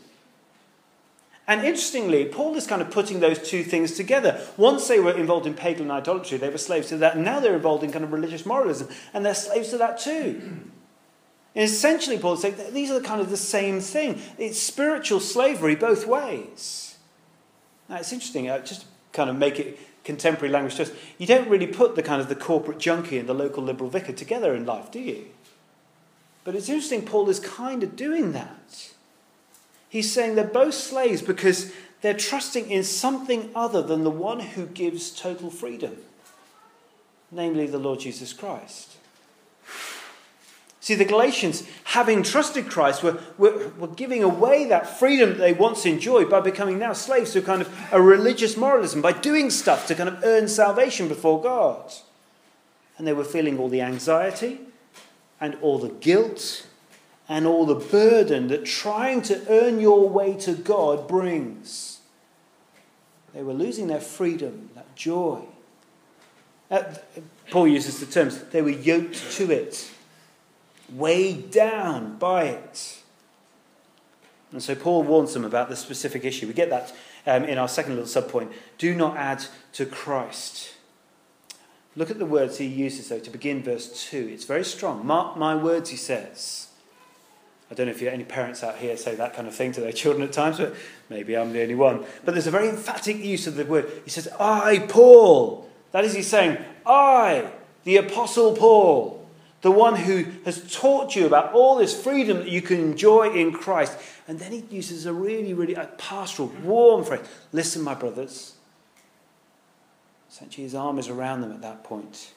And 1.47 1.61
interestingly, 1.61 2.25
Paul 2.25 2.57
is 2.57 2.67
kind 2.67 2.81
of 2.81 2.91
putting 2.91 3.21
those 3.21 3.39
two 3.39 3.63
things 3.63 3.93
together. 3.93 4.41
Once 4.57 4.89
they 4.89 4.99
were 4.99 5.13
involved 5.17 5.47
in 5.47 5.55
pagan 5.55 5.91
idolatry, 5.91 6.39
they 6.39 6.49
were 6.49 6.59
slaves 6.59 6.89
to 6.89 6.97
that, 6.99 7.19
now 7.19 7.39
they're 7.39 7.55
involved 7.55 7.85
in 7.85 7.93
kind 7.93 8.05
of 8.05 8.13
religious 8.13 8.47
moralism, 8.47 8.89
and 9.13 9.27
they're 9.27 9.35
slaves 9.35 9.69
to 9.71 9.79
that 9.79 9.99
too. 9.99 10.71
And 11.59 11.65
essentially, 11.65 12.17
Paul 12.17 12.35
is 12.35 12.43
saying 12.43 12.55
that 12.59 12.73
these 12.73 12.89
are 12.93 13.01
kind 13.01 13.21
of 13.21 13.31
the 13.31 13.37
same 13.37 13.81
thing. 13.81 14.23
It's 14.39 14.63
spiritual 14.63 15.19
slavery 15.19 15.75
both 15.75 16.07
ways. 16.07 16.97
Now, 17.89 17.97
it's 17.97 18.13
interesting, 18.13 18.49
uh, 18.49 18.61
just 18.61 18.85
kind 19.13 19.29
of 19.29 19.35
make 19.35 19.59
it 19.59 19.77
contemporary 20.05 20.53
language 20.53 20.77
to 20.77 20.83
us, 20.83 20.93
you 21.19 21.27
don't 21.27 21.49
really 21.49 21.67
put 21.67 21.97
the 21.97 22.03
kind 22.05 22.21
of 22.21 22.29
the 22.29 22.37
corporate 22.37 22.79
junkie 22.79 23.19
and 23.19 23.29
the 23.29 23.35
local 23.35 23.65
liberal 23.65 23.91
vicar 23.91 24.13
together 24.13 24.55
in 24.55 24.67
life, 24.67 24.93
do 24.93 25.01
you? 25.01 25.27
But 26.45 26.55
it's 26.55 26.69
interesting, 26.69 27.05
Paul 27.05 27.29
is 27.29 27.41
kind 27.41 27.83
of 27.83 27.97
doing 27.97 28.31
that. 28.35 28.93
He's 29.89 30.13
saying 30.13 30.37
they're 30.37 30.45
both 30.45 30.75
slaves 30.75 31.23
because 31.23 31.73
they're 32.03 32.15
trusting 32.15 32.71
in 32.71 32.85
something 32.85 33.51
other 33.57 33.83
than 33.83 34.05
the 34.05 34.11
one 34.11 34.39
who 34.39 34.67
gives 34.67 35.11
total 35.11 35.51
freedom, 35.51 35.97
namely 37.33 37.67
the 37.67 37.79
Lord 37.79 37.99
Jesus 37.99 38.33
Christ. 38.33 38.88
See, 40.89 40.95
the 40.95 41.05
Galatians, 41.05 41.65
having 41.85 42.23
trusted 42.23 42.71
Christ, 42.71 43.03
were, 43.03 43.21
were, 43.37 43.69
were 43.79 43.89
giving 43.89 44.23
away 44.23 44.65
that 44.69 44.99
freedom 44.99 45.33
that 45.33 45.39
they 45.39 45.53
once 45.53 45.85
enjoyed 45.85 46.31
by 46.31 46.41
becoming 46.41 46.79
now 46.79 46.95
slaves 46.95 47.35
to 47.35 47.43
kind 47.43 47.61
of 47.61 47.89
a 47.93 48.01
religious 48.01 48.57
moralism, 48.57 49.03
by 49.03 49.13
doing 49.13 49.51
stuff 49.51 49.87
to 49.89 49.95
kind 49.95 50.09
of 50.09 50.25
earn 50.25 50.49
salvation 50.49 51.07
before 51.07 51.43
God. 51.43 51.93
And 52.97 53.07
they 53.07 53.13
were 53.13 53.23
feeling 53.23 53.59
all 53.59 53.69
the 53.69 53.83
anxiety 53.83 54.61
and 55.39 55.59
all 55.61 55.79
the 55.79 55.91
guilt 55.91 56.67
and 57.29 57.47
all 57.47 57.67
the 57.67 57.75
burden 57.75 58.49
that 58.49 58.65
trying 58.65 59.21
to 59.25 59.45
earn 59.51 59.81
your 59.81 60.09
way 60.09 60.39
to 60.39 60.55
God 60.55 61.07
brings. 61.07 62.01
They 63.35 63.43
were 63.43 63.53
losing 63.53 63.89
their 63.89 64.01
freedom, 64.01 64.71
that 64.75 64.97
joy. 64.97 65.43
Paul 67.51 67.69
uses 67.69 68.01
the 68.01 68.07
terms, 68.07 68.43
they 68.45 68.63
were 68.63 68.71
yoked 68.71 69.33
to 69.33 69.51
it, 69.51 69.91
weighed 70.93 71.51
down 71.51 72.19
by 72.19 72.45
it. 72.45 73.03
And 74.53 74.63
so 74.63 74.75
Paul 74.75 75.03
warns 75.03 75.35
them 75.35 75.45
about 75.45 75.69
the 75.69 75.77
specific 75.77 76.25
issue. 76.25 76.47
We 76.47 76.55
get 76.55 76.71
that 76.71 76.95
um, 77.27 77.45
in 77.45 77.59
our 77.59 77.69
second 77.69 77.97
little 77.97 78.23
subpoint. 78.23 78.53
Do 78.79 78.95
not 78.95 79.17
add 79.17 79.45
to 79.75 79.85
Christ. 79.85 80.75
Look 81.97 82.11
at 82.11 82.19
the 82.19 82.27
words 82.27 82.59
he 82.59 82.67
uses, 82.67 83.09
though, 83.09 83.19
to 83.19 83.31
begin 83.31 83.63
verse 83.63 84.09
2. 84.09 84.31
It's 84.33 84.45
very 84.45 84.65
strong. 84.65 85.05
Mark 85.05 85.37
my 85.37 85.55
words, 85.55 85.91
he 85.91 85.97
says. 85.97 86.69
I 87.71 87.75
don't 87.75 87.87
know 87.87 87.93
if 87.93 88.01
you 88.01 88.09
any 88.09 88.25
parents 88.25 88.65
out 88.65 88.79
here 88.79 88.97
say 88.97 89.15
that 89.17 89.35
kind 89.35 89.47
of 89.47 89.55
thing 89.55 89.73
to 89.73 89.81
their 89.81 89.93
children 89.93 90.27
at 90.27 90.33
times, 90.33 90.57
but 90.57 90.75
maybe 91.11 91.37
I'm 91.37 91.53
the 91.53 91.61
only 91.61 91.75
one. 91.75 92.05
But 92.25 92.33
there's 92.33 92.47
a 92.47 92.53
very 92.53 92.69
emphatic 92.69 93.19
use 93.19 93.47
of 93.47 93.57
the 93.57 93.65
word. 93.65 93.91
He 94.05 94.11
says, 94.11 94.29
I, 94.41 94.87
Paul. 94.89 95.69
That 95.93 96.05
is, 96.05 96.15
he's 96.15 96.29
saying, 96.29 96.59
I, 96.87 97.51
the 97.85 97.99
Apostle 97.99 98.57
Paul, 98.57 99.18
the 99.61 99.71
one 99.71 99.97
who 99.97 100.25
has 100.45 100.73
taught 100.73 101.17
you 101.17 101.27
about 101.27 101.53
all 101.53 101.77
this 101.77 102.01
freedom 102.01 102.39
that 102.39 102.49
you 102.49 102.63
can 102.63 102.79
enjoy 102.79 103.33
in 103.33 103.53
Christ. 103.53 103.99
And 104.29 104.39
then 104.39 104.53
he 104.53 104.65
uses 104.71 105.07
a 105.07 105.13
really, 105.13 105.53
really 105.53 105.75
a 105.75 105.87
pastoral, 105.99 106.53
warm 106.63 107.05
phrase. 107.05 107.27
Listen, 107.53 107.83
my 107.83 107.95
brothers. 107.95 108.55
Essentially, 110.31 110.65
his 110.65 110.75
arm 110.75 110.99
is 110.99 111.09
around 111.09 111.41
them 111.41 111.51
at 111.51 111.63
that 111.63 111.83
point. 111.83 112.33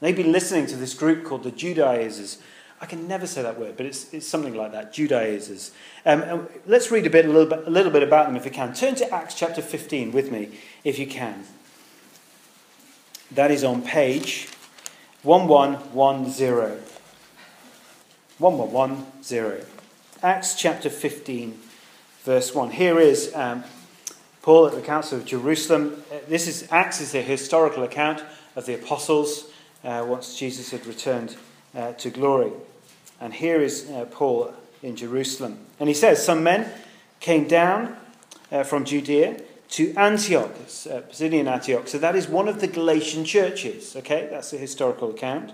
They've 0.00 0.16
been 0.16 0.32
listening 0.32 0.66
to 0.66 0.76
this 0.76 0.94
group 0.94 1.24
called 1.24 1.42
the 1.42 1.50
Judaizers. 1.50 2.38
I 2.80 2.86
can 2.86 3.08
never 3.08 3.26
say 3.26 3.42
that 3.42 3.58
word, 3.58 3.76
but 3.76 3.86
it's, 3.86 4.12
it's 4.12 4.28
something 4.28 4.54
like 4.54 4.72
that, 4.72 4.92
Judaizers. 4.92 5.72
Um, 6.04 6.46
let's 6.66 6.90
read 6.90 7.06
a, 7.06 7.10
bit, 7.10 7.24
a, 7.24 7.28
little 7.28 7.46
bit, 7.46 7.66
a 7.66 7.70
little 7.70 7.90
bit 7.90 8.02
about 8.02 8.26
them 8.26 8.36
if 8.36 8.44
we 8.44 8.50
can. 8.50 8.74
Turn 8.74 8.94
to 8.96 9.10
Acts 9.12 9.34
chapter 9.34 9.62
15 9.62 10.12
with 10.12 10.30
me, 10.30 10.58
if 10.84 10.98
you 10.98 11.06
can. 11.06 11.44
That 13.32 13.50
is 13.50 13.64
on 13.64 13.82
page 13.82 14.48
1110. 15.26 16.78
1110. 18.38 19.66
Acts 20.22 20.54
chapter 20.54 20.88
15, 20.88 21.58
verse 22.22 22.54
1. 22.54 22.70
Here 22.70 23.00
is 23.00 23.34
um, 23.34 23.64
Paul 24.42 24.68
at 24.68 24.74
the 24.74 24.82
Council 24.82 25.18
of 25.18 25.24
Jerusalem. 25.24 26.04
Uh, 26.12 26.18
this 26.28 26.46
is 26.46 26.68
Acts 26.70 27.00
is 27.00 27.16
a 27.16 27.22
historical 27.22 27.82
account 27.82 28.22
of 28.54 28.66
the 28.66 28.74
apostles 28.74 29.50
uh, 29.82 30.06
once 30.06 30.38
Jesus 30.38 30.70
had 30.70 30.86
returned 30.86 31.34
uh, 31.74 31.90
to 31.94 32.08
glory. 32.08 32.52
And 33.20 33.34
here 33.34 33.60
is 33.60 33.90
uh, 33.90 34.04
Paul 34.04 34.54
in 34.84 34.94
Jerusalem. 34.94 35.58
And 35.80 35.88
he 35.88 35.94
says, 35.94 36.24
Some 36.24 36.44
men 36.44 36.70
came 37.18 37.48
down 37.48 37.96
uh, 38.52 38.62
from 38.62 38.84
Judea 38.84 39.40
to 39.68 39.94
Antioch, 39.94 40.50
uh, 40.50 41.00
Pisidian 41.02 41.46
Antioch. 41.46 41.88
So 41.88 41.98
that 41.98 42.14
is 42.14 42.28
one 42.28 42.48
of 42.48 42.60
the 42.60 42.66
Galatian 42.66 43.24
churches. 43.24 43.96
Okay, 43.96 44.28
that's 44.30 44.52
a 44.52 44.58
historical 44.58 45.10
account. 45.10 45.52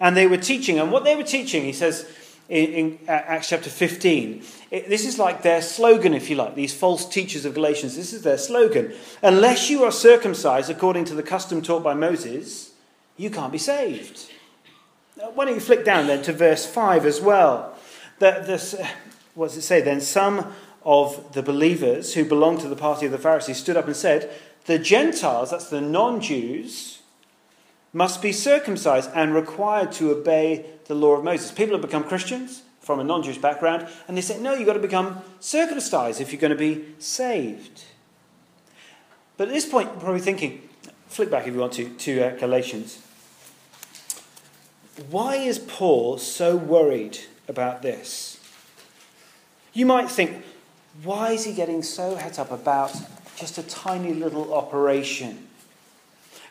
And 0.00 0.16
they 0.16 0.26
were 0.26 0.36
teaching, 0.36 0.78
and 0.78 0.92
what 0.92 1.04
they 1.04 1.16
were 1.16 1.22
teaching, 1.22 1.64
he 1.64 1.72
says 1.72 2.06
in, 2.48 2.72
in 2.72 2.98
Acts 3.08 3.48
chapter 3.48 3.70
15, 3.70 4.42
it, 4.70 4.88
this 4.88 5.06
is 5.06 5.18
like 5.18 5.42
their 5.42 5.62
slogan, 5.62 6.12
if 6.12 6.28
you 6.28 6.36
like, 6.36 6.54
these 6.54 6.74
false 6.74 7.08
teachers 7.08 7.44
of 7.44 7.54
Galatians. 7.54 7.96
This 7.96 8.12
is 8.12 8.22
their 8.22 8.38
slogan. 8.38 8.92
Unless 9.22 9.70
you 9.70 9.84
are 9.84 9.92
circumcised 9.92 10.70
according 10.70 11.06
to 11.06 11.14
the 11.14 11.22
custom 11.22 11.62
taught 11.62 11.82
by 11.82 11.94
Moses, 11.94 12.72
you 13.16 13.30
can't 13.30 13.52
be 13.52 13.58
saved. 13.58 14.30
Why 15.34 15.46
don't 15.46 15.54
you 15.54 15.60
flick 15.60 15.84
down 15.84 16.08
then 16.08 16.22
to 16.22 16.32
verse 16.32 16.66
5 16.66 17.06
as 17.06 17.20
well? 17.20 17.74
The, 18.18 18.42
this, 18.46 18.74
what 19.34 19.48
does 19.48 19.56
it 19.56 19.62
say 19.62 19.80
then? 19.80 20.00
Some 20.00 20.52
of 20.86 21.32
the 21.32 21.42
believers 21.42 22.14
who 22.14 22.24
belonged 22.24 22.60
to 22.60 22.68
the 22.68 22.76
party 22.76 23.06
of 23.06 23.12
the 23.12 23.18
Pharisees 23.18 23.58
stood 23.58 23.76
up 23.76 23.86
and 23.86 23.96
said, 23.96 24.30
The 24.66 24.78
Gentiles, 24.78 25.50
that's 25.50 25.68
the 25.68 25.80
non 25.80 26.20
Jews, 26.20 27.02
must 27.92 28.22
be 28.22 28.32
circumcised 28.32 29.10
and 29.12 29.34
required 29.34 29.90
to 29.92 30.12
obey 30.12 30.64
the 30.86 30.94
law 30.94 31.14
of 31.16 31.24
Moses. 31.24 31.50
People 31.50 31.74
have 31.74 31.82
become 31.82 32.04
Christians 32.04 32.62
from 32.80 33.00
a 33.00 33.04
non 33.04 33.24
Jewish 33.24 33.38
background, 33.38 33.88
and 34.06 34.16
they 34.16 34.20
say, 34.20 34.38
No, 34.40 34.54
you've 34.54 34.66
got 34.66 34.74
to 34.74 34.78
become 34.78 35.22
circumcised 35.40 36.20
if 36.20 36.32
you're 36.32 36.40
going 36.40 36.50
to 36.52 36.56
be 36.56 36.84
saved. 37.00 37.82
But 39.36 39.48
at 39.48 39.54
this 39.54 39.66
point, 39.66 39.88
you're 39.90 40.00
probably 40.00 40.20
thinking, 40.20 40.66
flick 41.08 41.30
back 41.30 41.48
if 41.48 41.52
you 41.52 41.60
want 41.60 41.72
to, 41.74 41.88
to 41.88 42.22
uh, 42.22 42.36
Galatians. 42.38 43.02
Why 45.10 45.34
is 45.34 45.58
Paul 45.58 46.16
so 46.18 46.56
worried 46.56 47.18
about 47.48 47.82
this? 47.82 48.40
You 49.74 49.84
might 49.84 50.10
think, 50.10 50.42
why 51.02 51.32
is 51.32 51.44
he 51.44 51.52
getting 51.52 51.82
so 51.82 52.16
het 52.16 52.38
up 52.38 52.50
about 52.50 52.94
just 53.36 53.58
a 53.58 53.62
tiny 53.62 54.14
little 54.14 54.54
operation? 54.54 55.46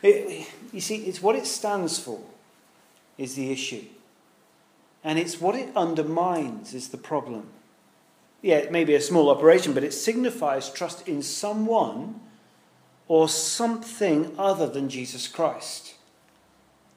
It, 0.02 0.46
you 0.72 0.80
see, 0.80 0.96
it's 1.06 1.22
what 1.22 1.36
it 1.36 1.46
stands 1.46 1.98
for 1.98 2.20
is 3.18 3.34
the 3.34 3.50
issue. 3.50 3.84
And 5.02 5.18
it's 5.18 5.40
what 5.40 5.54
it 5.54 5.70
undermines 5.74 6.74
is 6.74 6.88
the 6.88 6.98
problem. 6.98 7.48
Yeah, 8.42 8.56
it 8.56 8.70
may 8.70 8.84
be 8.84 8.94
a 8.94 9.00
small 9.00 9.30
operation, 9.30 9.72
but 9.72 9.84
it 9.84 9.92
signifies 9.92 10.70
trust 10.70 11.08
in 11.08 11.22
someone 11.22 12.20
or 13.08 13.28
something 13.28 14.34
other 14.38 14.68
than 14.68 14.88
Jesus 14.88 15.28
Christ. 15.28 15.95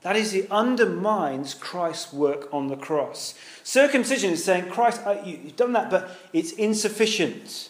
That 0.01 0.15
is, 0.15 0.33
it 0.33 0.49
undermines 0.49 1.53
Christ's 1.53 2.13
work 2.13 2.47
on 2.53 2.67
the 2.67 2.77
cross. 2.77 3.35
Circumcision 3.63 4.31
is 4.31 4.43
saying, 4.43 4.69
Christ, 4.69 5.01
you've 5.25 5.57
done 5.57 5.73
that, 5.73 5.89
but 5.89 6.09
it's 6.31 6.53
insufficient. 6.53 7.69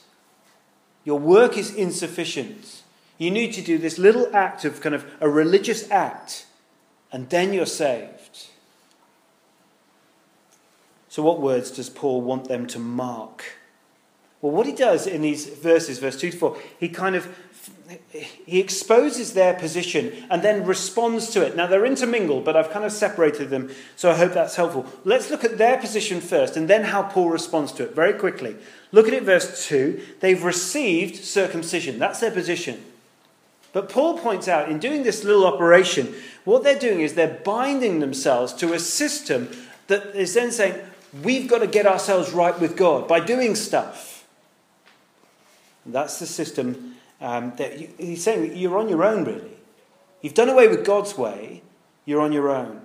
Your 1.05 1.17
work 1.17 1.57
is 1.57 1.73
insufficient. 1.73 2.83
You 3.17 3.31
need 3.31 3.53
to 3.53 3.61
do 3.61 3.77
this 3.77 3.97
little 3.97 4.29
act 4.33 4.63
of 4.63 4.79
kind 4.79 4.93
of 4.93 5.05
a 5.19 5.27
religious 5.27 5.89
act, 5.89 6.45
and 7.11 7.29
then 7.29 7.51
you're 7.51 7.65
saved. 7.65 8.47
So, 11.09 11.23
what 11.23 11.41
words 11.41 11.71
does 11.71 11.89
Paul 11.89 12.21
want 12.21 12.47
them 12.47 12.67
to 12.67 12.79
mark? 12.79 13.43
Well, 14.41 14.53
what 14.53 14.67
he 14.67 14.71
does 14.71 15.07
in 15.07 15.21
these 15.21 15.47
verses, 15.47 15.99
verse 15.99 16.17
2 16.17 16.31
to 16.31 16.37
4, 16.37 16.57
he 16.79 16.87
kind 16.87 17.15
of 17.15 17.27
he 18.45 18.59
exposes 18.59 19.33
their 19.33 19.53
position 19.53 20.25
and 20.29 20.41
then 20.41 20.65
responds 20.65 21.29
to 21.31 21.45
it. 21.45 21.55
Now 21.55 21.67
they're 21.67 21.85
intermingled, 21.85 22.45
but 22.45 22.55
I've 22.55 22.69
kind 22.71 22.85
of 22.85 22.91
separated 22.91 23.49
them, 23.49 23.71
so 23.95 24.11
I 24.11 24.15
hope 24.15 24.33
that's 24.33 24.55
helpful. 24.55 24.85
Let's 25.05 25.29
look 25.29 25.43
at 25.43 25.57
their 25.57 25.77
position 25.77 26.21
first 26.21 26.55
and 26.55 26.67
then 26.67 26.83
how 26.83 27.03
Paul 27.03 27.29
responds 27.29 27.71
to 27.73 27.83
it 27.83 27.95
very 27.95 28.13
quickly. 28.13 28.55
Look 28.91 29.07
at 29.07 29.13
it, 29.13 29.23
verse 29.23 29.67
2. 29.67 30.01
They've 30.19 30.43
received 30.43 31.23
circumcision. 31.23 31.99
That's 31.99 32.19
their 32.19 32.31
position. 32.31 32.83
But 33.71 33.89
Paul 33.89 34.17
points 34.17 34.47
out 34.47 34.69
in 34.69 34.79
doing 34.79 35.03
this 35.03 35.23
little 35.23 35.45
operation, 35.45 36.15
what 36.43 36.63
they're 36.63 36.79
doing 36.79 37.01
is 37.01 37.13
they're 37.13 37.39
binding 37.43 37.99
themselves 37.99 38.53
to 38.53 38.73
a 38.73 38.79
system 38.79 39.49
that 39.87 40.15
is 40.15 40.33
then 40.33 40.51
saying, 40.51 40.79
we've 41.23 41.47
got 41.47 41.59
to 41.59 41.67
get 41.67 41.85
ourselves 41.85 42.31
right 42.31 42.59
with 42.59 42.75
God 42.75 43.07
by 43.07 43.19
doing 43.19 43.55
stuff. 43.55 44.27
That's 45.85 46.19
the 46.19 46.25
system 46.25 46.95
um, 47.21 47.53
that 47.57 47.79
you, 47.79 47.89
he's 47.97 48.23
saying 48.23 48.55
you're 48.55 48.77
on 48.77 48.89
your 48.89 49.03
own, 49.03 49.25
really. 49.25 49.57
You've 50.21 50.33
done 50.33 50.49
away 50.49 50.67
with 50.67 50.85
God's 50.85 51.17
way, 51.17 51.61
you're 52.05 52.21
on 52.21 52.31
your 52.31 52.49
own. 52.49 52.81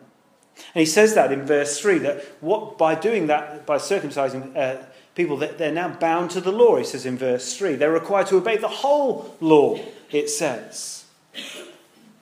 And 0.74 0.80
he 0.80 0.86
says 0.86 1.14
that 1.14 1.32
in 1.32 1.46
verse 1.46 1.80
3 1.80 1.98
that 1.98 2.24
what, 2.40 2.78
by 2.78 2.94
doing 2.94 3.26
that, 3.26 3.66
by 3.66 3.76
circumcising 3.76 4.56
uh, 4.56 4.84
people, 5.14 5.36
that 5.38 5.58
they're 5.58 5.72
now 5.72 5.88
bound 5.88 6.30
to 6.32 6.40
the 6.40 6.52
law, 6.52 6.76
he 6.76 6.84
says 6.84 7.06
in 7.06 7.18
verse 7.18 7.56
3. 7.56 7.74
They're 7.74 7.90
required 7.90 8.28
to 8.28 8.36
obey 8.36 8.56
the 8.56 8.68
whole 8.68 9.36
law, 9.40 9.78
it 10.10 10.30
says. 10.30 11.04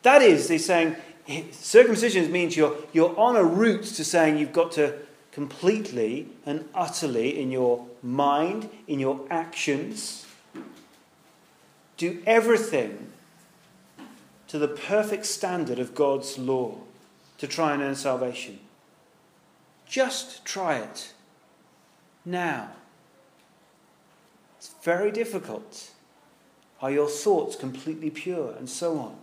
That 0.03 0.23
is, 0.23 0.49
he's 0.49 0.65
saying, 0.65 0.97
circumcision 1.53 2.31
means 2.33 2.57
you're, 2.57 2.77
you're 2.93 3.19
on 3.19 3.37
a 3.37 3.45
route 3.45 3.85
to 3.85 4.05
saying 4.05 4.39
you've 4.39 4.53
got 4.53 4.73
to 4.73 4.99
completely 5.31 6.29
and 6.45 6.69
utterly, 6.75 7.41
in 7.41 7.51
your 7.51 7.87
mind, 8.03 8.69
in 8.87 8.99
your 8.99 9.21
actions, 9.31 10.27
do 12.03 12.21
everything 12.27 13.13
to 14.49 14.59
the 14.59 14.67
perfect 14.67 15.25
standard 15.25 15.79
of 15.79 15.95
God's 15.95 16.37
law 16.37 16.79
to 17.39 17.47
try 17.47 17.75
and 17.75 17.81
earn 17.81 17.95
salvation. 17.95 18.59
Just 19.87 20.45
try 20.45 20.79
it 20.79 21.13
now. 22.25 22.71
It's 24.59 24.75
very 24.83 25.13
difficult. 25.13 25.93
Are 26.81 26.91
your 26.91 27.09
thoughts 27.09 27.55
completely 27.55 28.11
pure? 28.11 28.53
And 28.59 28.69
so 28.69 28.99
on. 28.99 29.17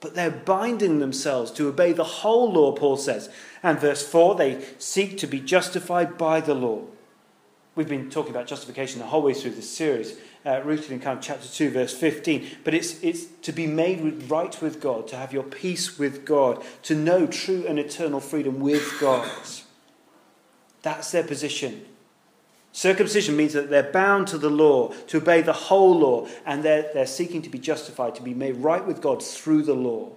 But 0.00 0.14
they're 0.14 0.30
binding 0.30 1.00
themselves 1.00 1.50
to 1.52 1.66
obey 1.66 1.92
the 1.92 2.04
whole 2.04 2.52
law, 2.52 2.70
Paul 2.70 2.96
says. 2.96 3.28
And 3.60 3.80
verse 3.80 4.06
4 4.06 4.36
they 4.36 4.64
seek 4.78 5.18
to 5.18 5.26
be 5.26 5.40
justified 5.40 6.16
by 6.16 6.40
the 6.40 6.54
law. 6.54 6.82
We've 7.74 7.88
been 7.88 8.08
talking 8.08 8.30
about 8.30 8.46
justification 8.46 9.00
the 9.00 9.06
whole 9.06 9.22
way 9.22 9.34
through 9.34 9.52
this 9.52 9.68
series 9.68 10.16
uh, 10.44 10.60
rooted 10.64 10.90
in 10.90 11.00
kind 11.00 11.18
of 11.18 11.24
chapter 11.24 11.46
2, 11.46 11.70
verse 11.70 11.94
15. 11.96 12.46
But 12.64 12.74
it's, 12.74 13.02
it's 13.02 13.24
to 13.42 13.52
be 13.52 13.66
made 13.66 14.30
right 14.30 14.60
with 14.62 14.80
God, 14.80 15.08
to 15.08 15.16
have 15.16 15.32
your 15.32 15.42
peace 15.42 15.98
with 15.98 16.24
God, 16.24 16.62
to 16.84 16.94
know 16.94 17.26
true 17.26 17.64
and 17.66 17.78
eternal 17.78 18.20
freedom 18.20 18.60
with 18.60 18.98
God. 19.00 19.30
That's 20.82 21.10
their 21.12 21.24
position. 21.24 21.84
Circumcision 22.72 23.36
means 23.36 23.52
that 23.52 23.68
they're 23.68 23.90
bound 23.90 24.28
to 24.28 24.38
the 24.38 24.48
law, 24.48 24.92
to 25.08 25.18
obey 25.18 25.42
the 25.42 25.52
whole 25.52 25.98
law, 25.98 26.28
and 26.46 26.62
they're, 26.62 26.90
they're 26.94 27.06
seeking 27.06 27.42
to 27.42 27.50
be 27.50 27.58
justified, 27.58 28.14
to 28.14 28.22
be 28.22 28.34
made 28.34 28.56
right 28.56 28.86
with 28.86 29.02
God 29.02 29.22
through 29.22 29.62
the 29.62 29.74
law. 29.74 30.10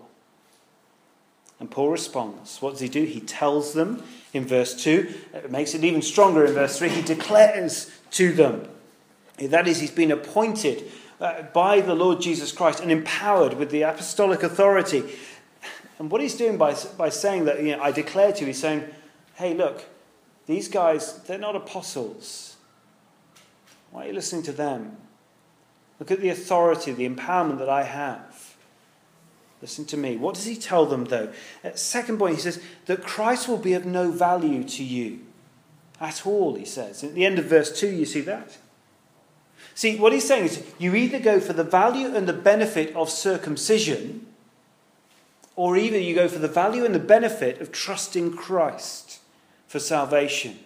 And 1.59 1.71
Paul 1.71 1.89
responds. 1.89 2.61
What 2.61 2.71
does 2.71 2.79
he 2.81 2.89
do? 2.89 3.03
He 3.03 3.21
tells 3.21 3.73
them 3.73 4.03
in 4.33 4.45
verse 4.45 4.75
2, 4.83 5.13
it 5.33 5.51
makes 5.51 5.73
it 5.73 5.83
even 5.83 6.01
stronger 6.01 6.45
in 6.45 6.53
verse 6.53 6.77
3. 6.77 6.89
He 6.89 7.01
declares 7.01 7.91
to 8.11 8.31
them 8.33 8.67
that 9.37 9.67
is, 9.67 9.79
he's 9.79 9.91
been 9.91 10.11
appointed 10.11 10.91
uh, 11.19 11.43
by 11.53 11.81
the 11.81 11.95
Lord 11.95 12.21
Jesus 12.21 12.51
Christ 12.51 12.79
and 12.79 12.91
empowered 12.91 13.53
with 13.55 13.71
the 13.71 13.81
apostolic 13.81 14.43
authority. 14.43 15.03
And 15.99 16.11
what 16.11 16.21
he's 16.21 16.35
doing 16.35 16.57
by, 16.57 16.75
by 16.97 17.09
saying 17.09 17.45
that, 17.45 17.63
you 17.63 17.75
know, 17.75 17.81
I 17.81 17.91
declare 17.91 18.31
to 18.31 18.39
you, 18.41 18.47
he's 18.47 18.59
saying, 18.59 18.83
hey, 19.35 19.53
look, 19.53 19.85
these 20.45 20.67
guys, 20.67 21.19
they're 21.23 21.37
not 21.37 21.55
apostles. 21.55 22.57
Why 23.91 24.05
are 24.05 24.07
you 24.07 24.13
listening 24.13 24.43
to 24.43 24.51
them? 24.51 24.97
Look 25.99 26.11
at 26.11 26.19
the 26.19 26.29
authority, 26.29 26.91
the 26.91 27.07
empowerment 27.07 27.59
that 27.59 27.69
I 27.69 27.83
have. 27.83 28.55
Listen 29.61 29.85
to 29.85 29.97
me. 29.97 30.17
What 30.17 30.35
does 30.35 30.45
he 30.45 30.57
tell 30.57 30.85
them, 30.85 31.05
though? 31.05 31.31
At 31.63 31.79
second 31.79 32.17
point, 32.17 32.35
he 32.35 32.41
says 32.41 32.61
that 32.87 33.03
Christ 33.03 33.47
will 33.47 33.57
be 33.57 33.73
of 33.73 33.85
no 33.85 34.11
value 34.11 34.63
to 34.65 34.83
you 34.83 35.21
at 36.01 36.27
all, 36.27 36.55
he 36.55 36.65
says. 36.65 37.01
At 37.03 37.13
the 37.13 37.25
end 37.25 37.39
of 37.39 37.45
verse 37.45 37.79
2, 37.79 37.87
you 37.87 38.05
see 38.05 38.19
that? 38.21 38.57
See, 39.75 39.97
what 39.97 40.13
he's 40.13 40.27
saying 40.27 40.45
is 40.45 40.63
you 40.77 40.95
either 40.95 41.19
go 41.19 41.39
for 41.39 41.53
the 41.53 41.63
value 41.63 42.15
and 42.15 42.27
the 42.27 42.33
benefit 42.33 42.95
of 42.95 43.09
circumcision, 43.09 44.27
or 45.55 45.77
either 45.77 45.97
you 45.97 46.15
go 46.15 46.27
for 46.27 46.39
the 46.39 46.47
value 46.47 46.85
and 46.85 46.93
the 46.93 46.99
benefit 46.99 47.61
of 47.61 47.71
trusting 47.71 48.35
Christ 48.35 49.19
for 49.67 49.79
salvation. 49.79 50.59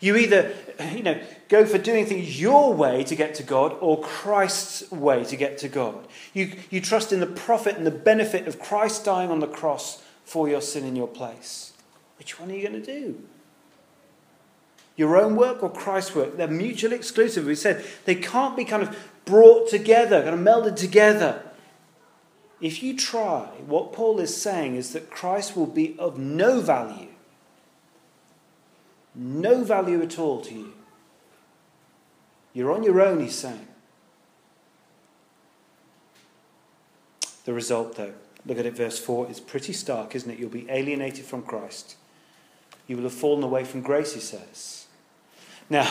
You 0.00 0.16
either, 0.16 0.52
you 0.92 1.02
know, 1.02 1.20
go 1.48 1.66
for 1.66 1.76
doing 1.76 2.06
things 2.06 2.40
your 2.40 2.72
way 2.72 3.04
to 3.04 3.14
get 3.14 3.34
to 3.34 3.42
God 3.42 3.76
or 3.80 4.00
Christ's 4.00 4.90
way 4.90 5.24
to 5.24 5.36
get 5.36 5.58
to 5.58 5.68
God. 5.68 6.08
You, 6.32 6.52
you 6.70 6.80
trust 6.80 7.12
in 7.12 7.20
the 7.20 7.26
profit 7.26 7.76
and 7.76 7.86
the 7.86 7.90
benefit 7.90 8.48
of 8.48 8.58
Christ 8.58 9.04
dying 9.04 9.30
on 9.30 9.40
the 9.40 9.46
cross 9.46 10.02
for 10.24 10.48
your 10.48 10.62
sin 10.62 10.84
in 10.84 10.96
your 10.96 11.08
place. 11.08 11.72
Which 12.18 12.40
one 12.40 12.50
are 12.50 12.54
you 12.54 12.66
going 12.66 12.82
to 12.82 13.00
do? 13.00 13.22
Your 15.00 15.16
own 15.16 15.34
work 15.34 15.62
or 15.62 15.70
Christ's 15.70 16.14
work? 16.14 16.36
They're 16.36 16.46
mutually 16.46 16.94
exclusive. 16.94 17.46
We 17.46 17.54
said 17.54 17.84
they 18.04 18.14
can't 18.14 18.56
be 18.56 18.66
kind 18.66 18.82
of 18.82 18.96
brought 19.24 19.68
together, 19.68 20.22
kind 20.22 20.34
of 20.34 20.40
melded 20.40 20.76
together. 20.76 21.42
If 22.60 22.82
you 22.82 22.96
try, 22.96 23.46
what 23.66 23.94
Paul 23.94 24.20
is 24.20 24.36
saying 24.36 24.76
is 24.76 24.92
that 24.92 25.08
Christ 25.10 25.56
will 25.56 25.66
be 25.66 25.96
of 25.98 26.18
no 26.18 26.60
value 26.60 27.08
no 29.14 29.64
value 29.64 30.02
at 30.02 30.18
all 30.18 30.40
to 30.42 30.54
you. 30.54 30.72
You're 32.52 32.72
on 32.72 32.82
your 32.82 33.00
own, 33.00 33.20
he's 33.20 33.34
saying. 33.34 33.68
The 37.44 37.52
result, 37.52 37.96
though, 37.96 38.12
look 38.46 38.58
at 38.58 38.66
it, 38.66 38.76
verse 38.76 38.98
4, 38.98 39.30
is 39.30 39.40
pretty 39.40 39.72
stark, 39.72 40.14
isn't 40.14 40.30
it? 40.30 40.38
You'll 40.38 40.50
be 40.50 40.68
alienated 40.68 41.24
from 41.24 41.42
Christ. 41.42 41.96
You 42.86 42.96
will 42.96 43.04
have 43.04 43.12
fallen 43.12 43.42
away 43.42 43.64
from 43.64 43.82
grace, 43.82 44.14
he 44.14 44.20
says. 44.20 44.86
Now, 45.70 45.90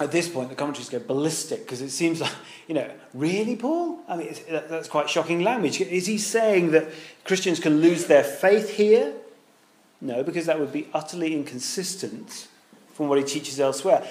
at 0.00 0.10
this 0.12 0.28
point, 0.28 0.48
the 0.48 0.54
commentaries 0.54 0.88
go 0.88 1.00
ballistic 1.00 1.60
because 1.60 1.82
it 1.82 1.90
seems 1.90 2.20
like, 2.20 2.32
you 2.66 2.74
know, 2.74 2.90
really, 3.12 3.56
Paul? 3.56 4.00
I 4.08 4.16
mean, 4.16 4.34
that's 4.48 4.88
quite 4.88 5.10
shocking 5.10 5.42
language. 5.42 5.80
Is 5.80 6.06
he 6.06 6.16
saying 6.16 6.70
that 6.70 6.86
Christians 7.24 7.60
can 7.60 7.80
lose 7.80 8.06
their 8.06 8.24
faith 8.24 8.70
here? 8.70 9.12
No, 10.00 10.22
because 10.22 10.46
that 10.46 10.58
would 10.58 10.72
be 10.72 10.88
utterly 10.94 11.34
inconsistent 11.34 12.48
from 12.94 13.08
what 13.08 13.18
he 13.18 13.24
teaches 13.24 13.60
elsewhere. 13.60 14.06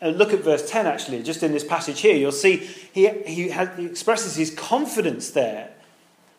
And 0.00 0.16
look 0.16 0.32
at 0.32 0.40
verse 0.40 0.70
10, 0.70 0.86
actually, 0.86 1.22
just 1.22 1.42
in 1.42 1.52
this 1.52 1.64
passage 1.64 2.00
here. 2.00 2.14
You'll 2.14 2.30
see 2.30 2.58
he, 2.92 3.08
he, 3.26 3.48
has, 3.48 3.76
he 3.76 3.86
expresses 3.86 4.36
his 4.36 4.50
confidence 4.50 5.30
there 5.30 5.70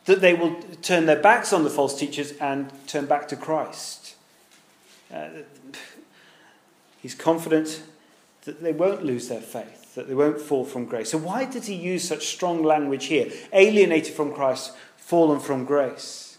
that 0.05 0.21
they 0.21 0.33
will 0.33 0.55
turn 0.81 1.05
their 1.05 1.19
backs 1.21 1.51
on 1.53 1.63
the 1.63 1.69
false 1.69 1.99
teachers 1.99 2.31
and 2.39 2.71
turn 2.87 3.05
back 3.05 3.27
to 3.27 3.35
Christ. 3.35 4.15
Uh, 5.13 5.27
he's 7.01 7.15
confident 7.15 7.81
that 8.43 8.61
they 8.63 8.71
won't 8.71 9.03
lose 9.03 9.27
their 9.27 9.41
faith, 9.41 9.95
that 9.95 10.07
they 10.07 10.15
won't 10.15 10.41
fall 10.41 10.65
from 10.65 10.85
grace. 10.85 11.11
So, 11.11 11.17
why 11.17 11.45
did 11.45 11.65
he 11.65 11.75
use 11.75 12.07
such 12.07 12.27
strong 12.27 12.63
language 12.63 13.05
here? 13.05 13.31
Alienated 13.53 14.13
from 14.13 14.33
Christ, 14.33 14.73
fallen 14.97 15.39
from 15.39 15.65
grace. 15.65 16.37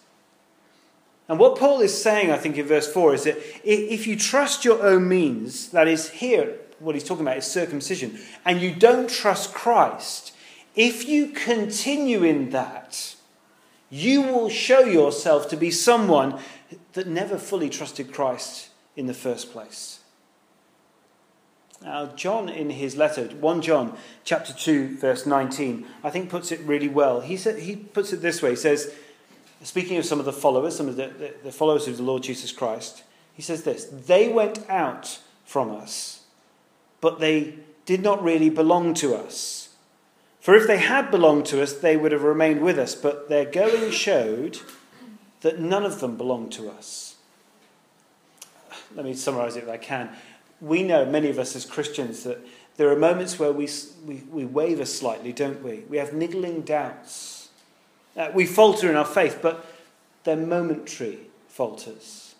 And 1.29 1.39
what 1.39 1.57
Paul 1.57 1.81
is 1.81 2.03
saying, 2.03 2.33
I 2.33 2.39
think, 2.39 2.59
in 2.59 2.67
verse 2.67 2.93
4 2.93 3.15
is 3.15 3.25
that 3.25 3.39
if 3.63 4.09
you 4.09 4.17
trust 4.17 4.65
your 4.65 4.83
own 4.83 5.07
means, 5.09 5.69
that 5.69 5.87
is, 5.87 6.11
here, 6.11 6.57
what 6.81 6.97
he's 6.97 7.05
talking 7.05 7.25
about 7.25 7.37
is 7.37 7.47
circumcision, 7.47 8.19
and 8.45 8.61
you 8.61 8.75
don't 8.75 9.09
trust 9.09 9.55
Christ, 9.55 10.35
if 10.75 11.09
you 11.09 11.29
continue 11.29 12.25
in 12.25 12.51
that, 12.51 13.15
you 13.91 14.23
will 14.23 14.49
show 14.49 14.81
yourself 14.81 15.49
to 15.51 15.57
be 15.57 15.71
someone 15.71 16.41
that 16.95 17.07
never 17.07 17.39
fully 17.39 17.69
trusted 17.69 18.13
Christ 18.13 18.71
in 18.97 19.07
the 19.07 19.15
first 19.15 19.53
place. 19.53 20.00
Now, 21.83 22.07
John, 22.15 22.49
in 22.49 22.71
his 22.71 22.97
letter, 22.97 23.25
1 23.25 23.63
John 23.63 23.97
chapter 24.25 24.53
2, 24.53 24.99
verse 24.99 25.25
19, 25.25 25.87
I 26.05 26.11
think 26.11 26.29
puts 26.29 26.53
it 26.53 26.61
really 26.61 26.89
well. 26.89 27.21
He, 27.21 27.37
said, 27.37 27.61
he 27.61 27.77
puts 27.77 28.13
it 28.13 28.21
this 28.21 28.43
way 28.43 28.51
He 28.51 28.57
says, 28.57 28.95
speaking 29.63 29.97
of 29.97 30.05
some 30.05 30.19
of 30.19 30.27
the 30.27 30.33
followers, 30.33 30.77
some 30.77 30.89
of 30.89 30.97
the, 30.97 31.07
the, 31.07 31.35
the, 31.45 31.53
followers 31.53 31.89
of 31.89 31.97
the 31.97 32.03
Lord 32.03 32.23
Jesus 32.23 32.53
Christ, 32.53 33.03
he 33.33 33.41
says 33.43 33.63
this 33.63 33.87
They 33.87 34.29
went 34.29 34.69
out 34.69 35.21
from 35.45 35.71
us, 35.71 36.25
but 37.01 37.19
they 37.19 37.55
did 37.87 38.03
not 38.03 38.23
really 38.23 38.51
belong 38.51 38.93
to 38.95 39.15
us. 39.15 39.71
For 40.41 40.55
if 40.55 40.67
they 40.67 40.79
had 40.79 41.11
belonged 41.11 41.47
to 41.47 41.63
us, 41.63 41.73
they 41.73 41.97
would 41.97 42.13
have 42.13 42.23
remained 42.23 42.61
with 42.63 42.79
us, 42.79 42.95
but 42.95 43.29
their 43.29 43.45
going 43.45 43.91
showed 43.91 44.59
that 45.41 45.59
none 45.59 45.85
of 45.85 46.01
them 46.01 46.17
belonged 46.17 46.53
to 46.53 46.71
us. 46.71 47.17
Let 48.95 49.05
me 49.05 49.15
summarize 49.15 49.57
it 49.57 49.65
if 49.65 49.69
I 49.69 49.77
can. 49.77 50.11
We 50.61 50.83
know, 50.83 51.05
many 51.05 51.31
of 51.31 51.39
us 51.39 51.57
as 51.57 51.65
Christians, 51.65 52.25
that 52.25 52.39
there 52.77 52.91
are 52.91 52.97
moments 52.97 53.39
where 53.39 53.53
we, 53.53 53.69
we, 54.07 54.23
we 54.31 54.45
waver 54.45 54.85
slightly, 54.85 55.33
don't 55.33 55.63
we? 55.63 55.85
We 55.89 55.97
have 55.99 56.13
niggling 56.13 56.63
doubts 56.63 57.41
uh, 58.17 58.31
we 58.35 58.47
falter 58.47 58.91
in 58.91 58.97
our 58.97 59.05
faith, 59.05 59.39
but 59.41 59.65
they're 60.25 60.37
momentary 60.37 61.19
falters. 61.49 62.35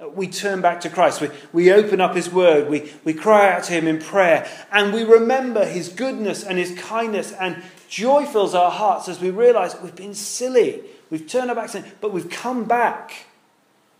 Uh, 0.00 0.08
we 0.08 0.28
turn 0.28 0.60
back 0.60 0.80
to 0.82 0.90
Christ. 0.90 1.20
We, 1.20 1.28
we 1.52 1.72
open 1.72 2.00
up 2.00 2.14
His 2.14 2.30
Word. 2.30 2.68
We, 2.68 2.92
we 3.04 3.12
cry 3.12 3.52
out 3.52 3.64
to 3.64 3.72
Him 3.72 3.86
in 3.86 3.98
prayer. 3.98 4.48
And 4.70 4.92
we 4.92 5.02
remember 5.02 5.64
His 5.64 5.88
goodness 5.88 6.44
and 6.44 6.56
His 6.56 6.78
kindness. 6.78 7.32
And 7.32 7.62
joy 7.88 8.26
fills 8.26 8.54
our 8.54 8.70
hearts 8.70 9.08
as 9.08 9.20
we 9.20 9.30
realize 9.30 9.76
we've 9.82 9.96
been 9.96 10.14
silly. 10.14 10.82
We've 11.10 11.26
turned 11.26 11.50
our 11.50 11.56
backs, 11.56 11.76
but 12.00 12.12
we've 12.12 12.30
come 12.30 12.64
back. 12.64 13.26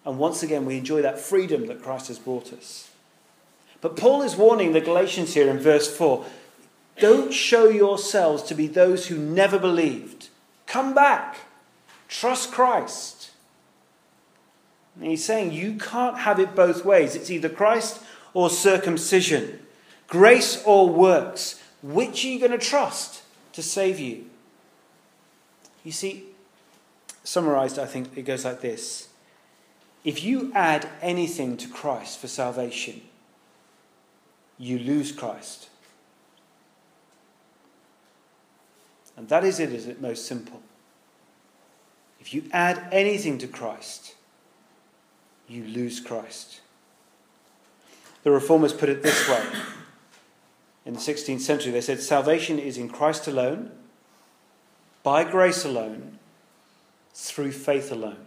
And 0.06 0.18
once 0.18 0.42
again, 0.42 0.64
we 0.64 0.78
enjoy 0.78 1.02
that 1.02 1.18
freedom 1.20 1.66
that 1.66 1.82
Christ 1.82 2.08
has 2.08 2.18
brought 2.18 2.52
us. 2.52 2.89
But 3.80 3.96
Paul 3.96 4.22
is 4.22 4.36
warning 4.36 4.72
the 4.72 4.80
Galatians 4.80 5.34
here 5.34 5.48
in 5.48 5.58
verse 5.58 5.94
4 5.94 6.24
don't 7.00 7.32
show 7.32 7.68
yourselves 7.68 8.42
to 8.44 8.54
be 8.54 8.66
those 8.66 9.06
who 9.06 9.16
never 9.16 9.58
believed. 9.58 10.28
Come 10.66 10.94
back. 10.94 11.38
Trust 12.08 12.52
Christ. 12.52 13.30
And 14.96 15.08
he's 15.08 15.24
saying 15.24 15.52
you 15.52 15.78
can't 15.78 16.18
have 16.18 16.38
it 16.38 16.54
both 16.54 16.84
ways. 16.84 17.16
It's 17.16 17.30
either 17.30 17.48
Christ 17.48 18.02
or 18.34 18.50
circumcision, 18.50 19.60
grace 20.06 20.62
or 20.64 20.88
works. 20.88 21.60
Which 21.82 22.24
are 22.24 22.28
you 22.28 22.38
going 22.38 22.50
to 22.52 22.58
trust 22.58 23.22
to 23.54 23.62
save 23.62 23.98
you? 23.98 24.26
You 25.82 25.92
see, 25.92 26.24
summarized, 27.24 27.78
I 27.78 27.86
think 27.86 28.16
it 28.16 28.22
goes 28.22 28.44
like 28.44 28.60
this 28.60 29.08
If 30.04 30.22
you 30.22 30.52
add 30.54 30.86
anything 31.00 31.56
to 31.56 31.68
Christ 31.68 32.18
for 32.18 32.28
salvation, 32.28 33.00
you 34.60 34.78
lose 34.78 35.10
Christ. 35.10 35.70
And 39.16 39.28
that 39.30 39.42
is 39.42 39.58
it, 39.58 39.72
is 39.72 39.86
it 39.86 40.00
most 40.00 40.26
simple. 40.26 40.60
If 42.20 42.34
you 42.34 42.44
add 42.52 42.86
anything 42.92 43.38
to 43.38 43.48
Christ, 43.48 44.14
you 45.48 45.64
lose 45.64 45.98
Christ. 45.98 46.60
The 48.22 48.30
reformers 48.30 48.74
put 48.74 48.90
it 48.90 49.02
this 49.02 49.28
way. 49.28 49.42
In 50.84 50.92
the 50.92 51.00
16th 51.00 51.40
century, 51.40 51.72
they 51.72 51.80
said 51.80 52.00
salvation 52.00 52.58
is 52.58 52.76
in 52.76 52.90
Christ 52.90 53.26
alone, 53.26 53.70
by 55.02 55.24
grace 55.24 55.64
alone, 55.64 56.18
through 57.14 57.52
faith 57.52 57.90
alone. 57.90 58.26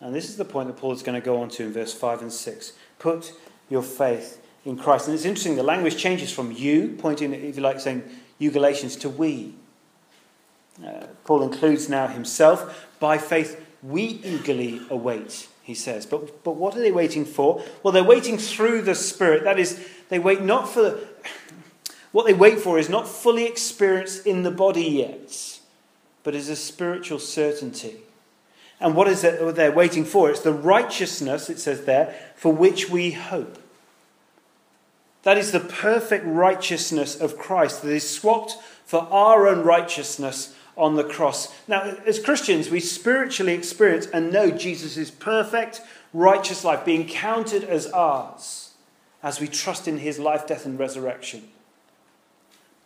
And 0.00 0.14
this 0.14 0.28
is 0.28 0.36
the 0.36 0.44
point 0.44 0.68
that 0.68 0.76
Paul 0.76 0.92
is 0.92 1.02
going 1.02 1.18
to 1.18 1.24
go 1.24 1.40
on 1.40 1.48
to 1.50 1.64
in 1.64 1.72
verse 1.72 1.94
5 1.94 2.22
and 2.22 2.32
6. 2.32 2.72
Put 2.98 3.32
your 3.68 3.82
faith 3.82 4.40
in 4.64 4.76
Christ. 4.76 5.06
And 5.06 5.14
it's 5.14 5.24
interesting, 5.24 5.56
the 5.56 5.62
language 5.62 5.96
changes 5.96 6.32
from 6.32 6.52
you, 6.52 6.96
pointing, 6.98 7.32
if 7.32 7.56
you 7.56 7.62
like, 7.62 7.80
saying, 7.80 8.02
you 8.38 8.50
Galatians 8.50 8.96
to 8.96 9.08
we. 9.08 9.54
Uh, 10.84 11.06
Paul 11.24 11.42
includes 11.42 11.88
now 11.88 12.08
himself. 12.08 12.88
By 12.98 13.18
faith, 13.18 13.64
we 13.82 14.02
eagerly 14.24 14.80
await, 14.90 15.48
he 15.62 15.74
says. 15.74 16.06
But, 16.06 16.42
but 16.42 16.56
what 16.56 16.76
are 16.76 16.80
they 16.80 16.90
waiting 16.92 17.24
for? 17.24 17.62
Well, 17.82 17.92
they're 17.92 18.02
waiting 18.02 18.38
through 18.38 18.82
the 18.82 18.94
Spirit. 18.94 19.44
That 19.44 19.58
is, 19.58 19.86
they 20.08 20.18
wait 20.18 20.42
not 20.42 20.68
for. 20.68 20.98
What 22.12 22.26
they 22.26 22.34
wait 22.34 22.60
for 22.60 22.78
is 22.78 22.88
not 22.88 23.08
fully 23.08 23.44
experienced 23.44 24.26
in 24.26 24.44
the 24.44 24.50
body 24.50 24.84
yet, 24.84 25.58
but 26.22 26.34
is 26.34 26.48
a 26.48 26.56
spiritual 26.56 27.18
certainty. 27.18 27.96
And 28.84 28.94
what 28.94 29.08
is 29.08 29.24
it 29.24 29.56
they're 29.56 29.72
waiting 29.72 30.04
for? 30.04 30.28
It's 30.28 30.40
the 30.40 30.52
righteousness, 30.52 31.48
it 31.48 31.58
says 31.58 31.86
there, 31.86 32.14
for 32.36 32.52
which 32.52 32.90
we 32.90 33.12
hope. 33.12 33.58
That 35.22 35.38
is 35.38 35.52
the 35.52 35.60
perfect 35.60 36.26
righteousness 36.26 37.18
of 37.18 37.38
Christ 37.38 37.80
that 37.80 37.90
is 37.90 38.06
swapped 38.06 38.58
for 38.84 39.08
our 39.10 39.48
own 39.48 39.64
righteousness 39.64 40.54
on 40.76 40.96
the 40.96 41.04
cross. 41.04 41.48
Now, 41.66 41.96
as 42.04 42.18
Christians, 42.18 42.68
we 42.68 42.78
spiritually 42.78 43.54
experience 43.54 44.04
and 44.08 44.30
know 44.30 44.50
Jesus' 44.50 45.10
perfect, 45.10 45.80
righteous 46.12 46.62
life 46.62 46.84
being 46.84 47.08
counted 47.08 47.64
as 47.64 47.86
ours 47.86 48.72
as 49.22 49.40
we 49.40 49.48
trust 49.48 49.88
in 49.88 49.96
his 49.96 50.18
life, 50.18 50.46
death, 50.46 50.66
and 50.66 50.78
resurrection. 50.78 51.48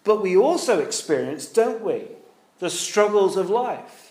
But 0.04 0.22
we 0.22 0.36
also 0.36 0.78
experience, 0.78 1.46
don't 1.46 1.82
we, 1.82 2.04
the 2.60 2.70
struggles 2.70 3.36
of 3.36 3.50
life 3.50 4.07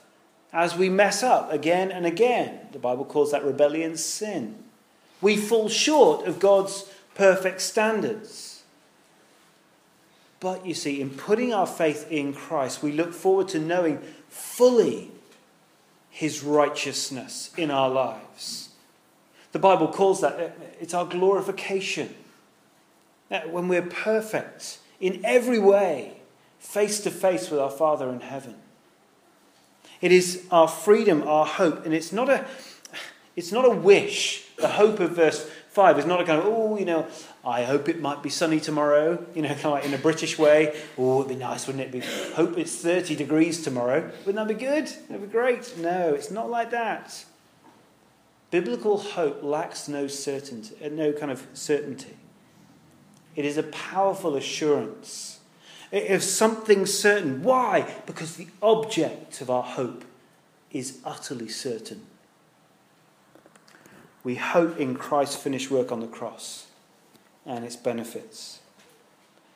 as 0.57 0.75
we 0.75 0.89
mess 0.89 1.21
up 1.21 1.53
again 1.53 1.91
and 1.91 2.03
again. 2.03 2.59
The 2.71 2.79
Bible 2.79 3.05
calls 3.05 3.31
that 3.31 3.45
rebellion 3.45 3.95
sin. 3.95 4.55
We 5.21 5.37
fall 5.37 5.69
short 5.69 6.25
of 6.25 6.39
God's 6.39 6.89
perfect 7.13 7.61
standards. 7.61 8.63
But 10.39 10.65
you 10.65 10.73
see, 10.73 10.99
in 10.99 11.11
putting 11.11 11.53
our 11.53 11.67
faith 11.67 12.11
in 12.11 12.33
Christ, 12.33 12.81
we 12.81 12.91
look 12.91 13.13
forward 13.13 13.47
to 13.49 13.59
knowing 13.59 13.99
fully 14.29 15.11
his 16.09 16.43
righteousness 16.43 17.51
in 17.55 17.69
our 17.69 17.89
lives. 17.89 18.69
The 19.51 19.59
Bible 19.59 19.89
calls 19.89 20.21
that 20.21 20.39
eh, 20.39 20.49
it's 20.79 20.95
our 20.95 21.05
glorification. 21.05 22.15
Eh, 23.29 23.45
when 23.45 23.67
we're 23.67 23.83
perfect 23.83 24.79
in 24.99 25.21
every 25.23 25.59
way, 25.59 26.17
face 26.57 26.99
to 27.01 27.11
face 27.11 27.51
with 27.51 27.59
our 27.59 27.69
Father 27.69 28.09
in 28.09 28.21
heaven. 28.21 28.55
It 30.01 30.11
is 30.11 30.45
our 30.51 30.67
freedom, 30.67 31.23
our 31.27 31.45
hope, 31.45 31.85
and 31.85 31.93
it's 31.93 32.11
not 32.11 32.29
a, 32.29 32.45
it's 33.35 33.51
not 33.51 33.65
a 33.65 33.69
wish. 33.69 34.45
The 34.57 34.67
hope 34.67 34.99
of 34.99 35.11
verse 35.11 35.49
5 35.69 35.99
is 35.99 36.05
not 36.05 36.19
a 36.21 36.25
kind 36.25 36.39
of, 36.39 36.47
oh, 36.47 36.77
you 36.77 36.85
know, 36.85 37.07
I 37.45 37.63
hope 37.63 37.87
it 37.87 38.01
might 38.01 38.23
be 38.23 38.29
sunny 38.29 38.59
tomorrow, 38.59 39.23
you 39.35 39.41
know, 39.41 39.49
kind 39.53 39.65
of 39.65 39.71
like 39.73 39.85
in 39.85 39.93
a 39.93 39.97
British 39.97 40.37
way. 40.37 40.79
Oh, 40.97 41.19
it'd 41.19 41.29
be 41.29 41.35
nice, 41.35 41.67
wouldn't 41.67 41.83
it 41.83 41.91
be? 41.91 41.99
Hope 42.33 42.57
it's 42.57 42.75
30 42.75 43.15
degrees 43.15 43.63
tomorrow. 43.63 44.11
Wouldn't 44.25 44.35
that 44.35 44.47
be 44.47 44.59
good? 44.59 44.87
That'd 45.07 45.21
be 45.21 45.31
great. 45.31 45.77
No, 45.77 46.13
it's 46.13 46.31
not 46.31 46.49
like 46.49 46.71
that. 46.71 47.25
Biblical 48.49 48.97
hope 48.97 49.43
lacks 49.43 49.87
no 49.87 50.07
certainty, 50.07 50.75
uh, 50.83 50.89
no 50.89 51.11
kind 51.11 51.31
of 51.31 51.45
certainty. 51.53 52.15
It 53.35 53.45
is 53.45 53.57
a 53.57 53.63
powerful 53.63 54.35
assurance 54.35 55.36
of 55.91 56.23
something 56.23 56.85
certain. 56.85 57.43
Why? 57.43 57.95
Because 58.05 58.35
the 58.35 58.47
object 58.61 59.41
of 59.41 59.49
our 59.49 59.63
hope 59.63 60.03
is 60.71 60.99
utterly 61.05 61.49
certain. 61.49 62.05
We 64.23 64.35
hope 64.35 64.77
in 64.77 64.95
Christ's 64.95 65.37
finished 65.37 65.71
work 65.71 65.91
on 65.91 66.01
the 66.01 66.07
cross 66.07 66.67
and 67.45 67.63
its 67.63 67.77
benefits. 67.77 68.59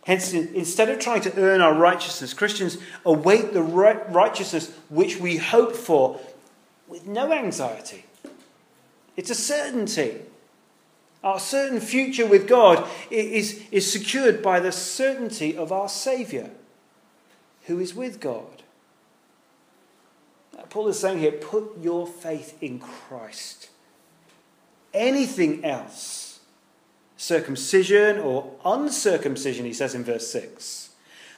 Hence, 0.05 0.33
instead 0.33 0.89
of 0.89 0.99
trying 0.99 1.21
to 1.21 1.37
earn 1.37 1.61
our 1.61 1.75
righteousness, 1.75 2.33
Christians 2.33 2.77
await 3.05 3.53
the 3.53 3.61
righteousness 3.61 4.71
which 4.89 5.17
we 5.17 5.37
hope 5.37 5.75
for 5.75 6.19
with 6.87 7.05
no 7.05 7.31
anxiety. 7.31 8.05
It's 9.15 9.29
a 9.29 9.35
certainty. 9.35 10.21
Our 11.23 11.39
certain 11.39 11.79
future 11.79 12.25
with 12.25 12.47
God 12.47 12.88
is, 13.12 13.62
is 13.71 13.91
secured 13.91 14.41
by 14.41 14.60
the 14.60 14.71
certainty 14.71 15.55
of 15.55 15.71
our 15.71 15.88
Saviour, 15.88 16.49
who 17.65 17.79
is 17.79 17.93
with 17.93 18.19
God. 18.19 18.63
Paul 20.69 20.88
is 20.88 20.99
saying 20.99 21.19
here 21.19 21.34
put 21.34 21.77
your 21.79 22.07
faith 22.07 22.57
in 22.62 22.79
Christ. 22.79 23.69
Anything 24.93 25.63
else, 25.63 26.39
circumcision 27.17 28.19
or 28.19 28.55
uncircumcision, 28.65 29.65
he 29.65 29.73
says 29.73 29.93
in 29.93 30.03
verse 30.03 30.27
6. 30.31 30.89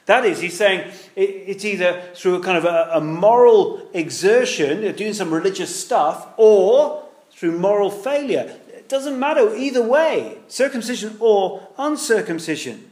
That 0.06 0.24
is, 0.24 0.40
he's 0.40 0.56
saying 0.56 0.90
it's 1.16 1.64
either 1.64 2.02
through 2.14 2.36
a 2.36 2.40
kind 2.40 2.58
of 2.58 2.64
a, 2.64 2.90
a 2.94 3.00
moral 3.00 3.88
exertion, 3.92 4.94
doing 4.94 5.14
some 5.14 5.32
religious 5.32 5.74
stuff, 5.74 6.28
or 6.36 7.04
through 7.30 7.58
moral 7.58 7.90
failure. 7.90 8.56
It 8.84 8.90
doesn't 8.90 9.18
matter 9.18 9.56
either 9.56 9.82
way, 9.82 10.36
circumcision 10.46 11.16
or 11.18 11.68
uncircumcision. 11.78 12.90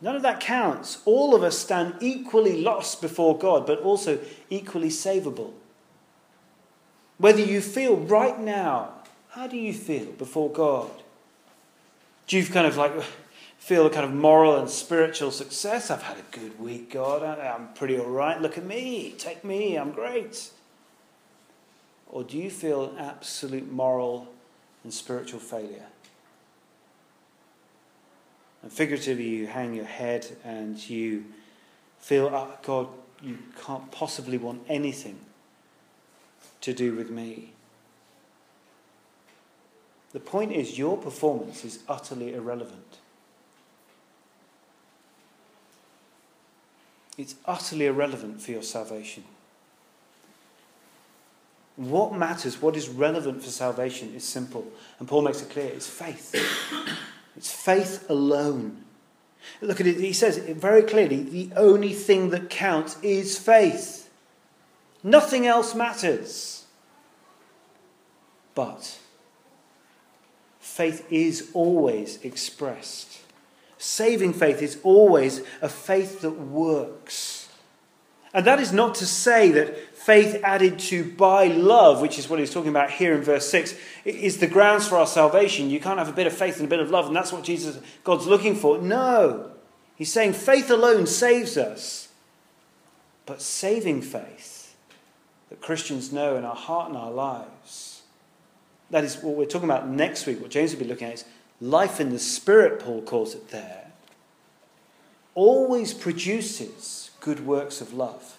None 0.00 0.16
of 0.16 0.22
that 0.22 0.40
counts. 0.40 1.02
All 1.04 1.36
of 1.36 1.44
us 1.44 1.56
stand 1.56 1.94
equally 2.00 2.60
lost 2.60 3.00
before 3.00 3.38
God, 3.38 3.64
but 3.64 3.78
also 3.78 4.18
equally 4.50 4.88
savable. 4.88 5.52
Whether 7.18 7.42
you 7.42 7.60
feel 7.60 7.96
right 7.96 8.36
now, 8.40 8.94
how 9.28 9.46
do 9.46 9.56
you 9.56 9.72
feel 9.72 10.06
before 10.06 10.50
God? 10.50 10.90
Do 12.26 12.36
you 12.36 12.44
kind 12.44 12.66
of 12.66 12.76
like 12.76 12.92
feel 13.56 13.86
a 13.86 13.90
kind 13.90 14.04
of 14.04 14.12
moral 14.12 14.56
and 14.56 14.68
spiritual 14.68 15.30
success? 15.30 15.92
I've 15.92 16.02
had 16.02 16.16
a 16.18 16.36
good 16.36 16.58
week, 16.58 16.90
God. 16.90 17.22
I'm 17.22 17.68
pretty 17.74 18.00
all 18.00 18.10
right. 18.10 18.42
Look 18.42 18.58
at 18.58 18.64
me. 18.66 19.14
Take 19.16 19.44
me. 19.44 19.76
I'm 19.76 19.92
great. 19.92 20.50
Or 22.08 22.24
do 22.24 22.36
you 22.36 22.50
feel 22.50 22.96
absolute 22.98 23.70
moral 23.70 24.32
and 24.86 24.94
spiritual 24.94 25.40
failure. 25.40 25.86
And 28.62 28.72
figuratively, 28.72 29.28
you 29.28 29.48
hang 29.48 29.74
your 29.74 29.84
head 29.84 30.36
and 30.44 30.78
you 30.88 31.24
feel, 31.98 32.30
oh, 32.32 32.56
God, 32.62 32.86
you 33.20 33.36
can't 33.64 33.90
possibly 33.90 34.38
want 34.38 34.62
anything 34.68 35.18
to 36.60 36.72
do 36.72 36.94
with 36.94 37.10
me. 37.10 37.50
The 40.12 40.20
point 40.20 40.52
is, 40.52 40.78
your 40.78 40.96
performance 40.96 41.64
is 41.64 41.80
utterly 41.88 42.32
irrelevant. 42.32 42.98
It's 47.18 47.34
utterly 47.44 47.86
irrelevant 47.86 48.40
for 48.40 48.52
your 48.52 48.62
salvation. 48.62 49.24
What 51.76 52.14
matters, 52.14 52.60
what 52.60 52.74
is 52.74 52.88
relevant 52.88 53.42
for 53.42 53.50
salvation 53.50 54.14
is 54.14 54.24
simple. 54.24 54.66
And 54.98 55.06
Paul 55.06 55.22
makes 55.22 55.42
it 55.42 55.50
clear 55.50 55.66
it's 55.66 55.88
faith. 55.88 56.34
it's 57.36 57.52
faith 57.52 58.08
alone. 58.08 58.82
Look 59.60 59.80
at 59.80 59.86
it, 59.86 59.98
he 59.98 60.12
says 60.12 60.38
it 60.38 60.56
very 60.56 60.82
clearly 60.82 61.22
the 61.22 61.50
only 61.56 61.92
thing 61.92 62.30
that 62.30 62.50
counts 62.50 62.96
is 63.02 63.38
faith. 63.38 64.10
Nothing 65.02 65.46
else 65.46 65.74
matters. 65.74 66.64
But 68.54 68.98
faith 70.58 71.06
is 71.10 71.50
always 71.52 72.18
expressed. 72.22 73.20
Saving 73.78 74.32
faith 74.32 74.62
is 74.62 74.78
always 74.82 75.42
a 75.60 75.68
faith 75.68 76.22
that 76.22 76.30
works. 76.30 77.48
And 78.32 78.46
that 78.46 78.60
is 78.60 78.72
not 78.72 78.94
to 78.96 79.06
say 79.06 79.50
that 79.52 79.95
faith 80.06 80.40
added 80.44 80.78
to 80.78 81.02
by 81.02 81.48
love, 81.48 82.00
which 82.00 82.16
is 82.16 82.28
what 82.28 82.38
he's 82.38 82.54
talking 82.54 82.70
about 82.70 82.92
here 82.92 83.12
in 83.12 83.22
verse 83.22 83.48
6, 83.48 83.74
is 84.04 84.38
the 84.38 84.46
grounds 84.46 84.86
for 84.86 84.96
our 84.98 85.06
salvation. 85.06 85.68
You 85.68 85.80
can't 85.80 85.98
have 85.98 86.08
a 86.08 86.12
bit 86.12 86.28
of 86.28 86.32
faith 86.32 86.58
and 86.58 86.66
a 86.66 86.70
bit 86.70 86.78
of 86.78 86.92
love, 86.92 87.08
and 87.08 87.16
that's 87.16 87.32
what 87.32 87.42
Jesus, 87.42 87.80
God's 88.04 88.28
looking 88.28 88.54
for. 88.54 88.78
No. 88.78 89.50
He's 89.96 90.12
saying 90.12 90.34
faith 90.34 90.70
alone 90.70 91.08
saves 91.08 91.56
us. 91.56 92.06
But 93.26 93.42
saving 93.42 94.02
faith 94.02 94.76
that 95.48 95.60
Christians 95.60 96.12
know 96.12 96.36
in 96.36 96.44
our 96.44 96.54
heart 96.54 96.88
and 96.88 96.96
our 96.96 97.10
lives, 97.10 98.02
that 98.90 99.02
is 99.02 99.16
what 99.16 99.34
we're 99.34 99.46
talking 99.46 99.68
about 99.68 99.88
next 99.88 100.24
week. 100.24 100.40
What 100.40 100.52
James 100.52 100.72
will 100.72 100.84
be 100.84 100.88
looking 100.88 101.08
at 101.08 101.14
is 101.14 101.24
life 101.60 101.98
in 101.98 102.10
the 102.10 102.20
Spirit, 102.20 102.78
Paul 102.78 103.02
calls 103.02 103.34
it 103.34 103.48
there, 103.48 103.90
always 105.34 105.92
produces 105.92 107.10
good 107.18 107.44
works 107.44 107.80
of 107.80 107.92
love. 107.92 108.38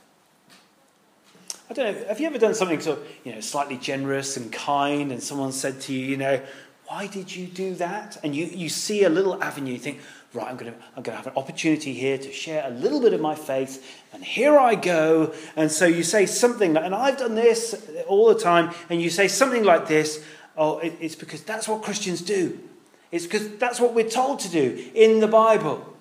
I 1.69 1.73
don't 1.73 1.93
know, 1.93 2.07
have 2.07 2.19
you 2.19 2.27
ever 2.27 2.37
done 2.37 2.53
something 2.53 2.79
sort 2.79 2.99
of, 2.99 3.07
you 3.25 3.33
know, 3.33 3.41
slightly 3.41 3.77
generous 3.77 4.37
and 4.37 4.51
kind, 4.51 5.11
and 5.11 5.21
someone 5.21 5.51
said 5.51 5.81
to 5.81 5.93
you, 5.93 6.05
you 6.05 6.17
know, 6.17 6.41
why 6.85 7.07
did 7.07 7.35
you 7.35 7.45
do 7.45 7.75
that? 7.75 8.17
And 8.23 8.33
you, 8.33 8.45
you 8.45 8.69
see 8.69 9.03
a 9.03 9.09
little 9.09 9.43
avenue, 9.43 9.73
you 9.73 9.79
think, 9.79 9.99
right, 10.33 10.47
I'm 10.47 10.55
going, 10.55 10.71
to, 10.71 10.77
I'm 10.95 11.03
to 11.03 11.11
have 11.11 11.27
an 11.27 11.33
opportunity 11.35 11.93
here 11.93 12.17
to 12.17 12.31
share 12.31 12.65
a 12.65 12.69
little 12.69 13.01
bit 13.01 13.13
of 13.13 13.19
my 13.19 13.35
faith, 13.35 13.85
and 14.13 14.23
here 14.23 14.57
I 14.57 14.75
go. 14.75 15.33
And 15.57 15.69
so 15.69 15.85
you 15.85 16.03
say 16.03 16.25
something, 16.25 16.73
like, 16.73 16.85
and 16.85 16.95
I've 16.95 17.17
done 17.17 17.35
this 17.35 17.85
all 18.07 18.33
the 18.33 18.39
time, 18.39 18.73
and 18.89 19.01
you 19.01 19.09
say 19.09 19.27
something 19.27 19.65
like 19.65 19.89
this, 19.89 20.23
oh, 20.55 20.79
it, 20.79 20.93
it's 21.01 21.15
because 21.15 21.43
that's 21.43 21.67
what 21.67 21.83
Christians 21.83 22.21
do. 22.21 22.57
It's 23.11 23.25
because 23.25 23.57
that's 23.57 23.81
what 23.81 23.93
we're 23.93 24.09
told 24.09 24.39
to 24.39 24.49
do 24.49 24.89
in 24.95 25.19
the 25.19 25.27
Bible. 25.27 25.93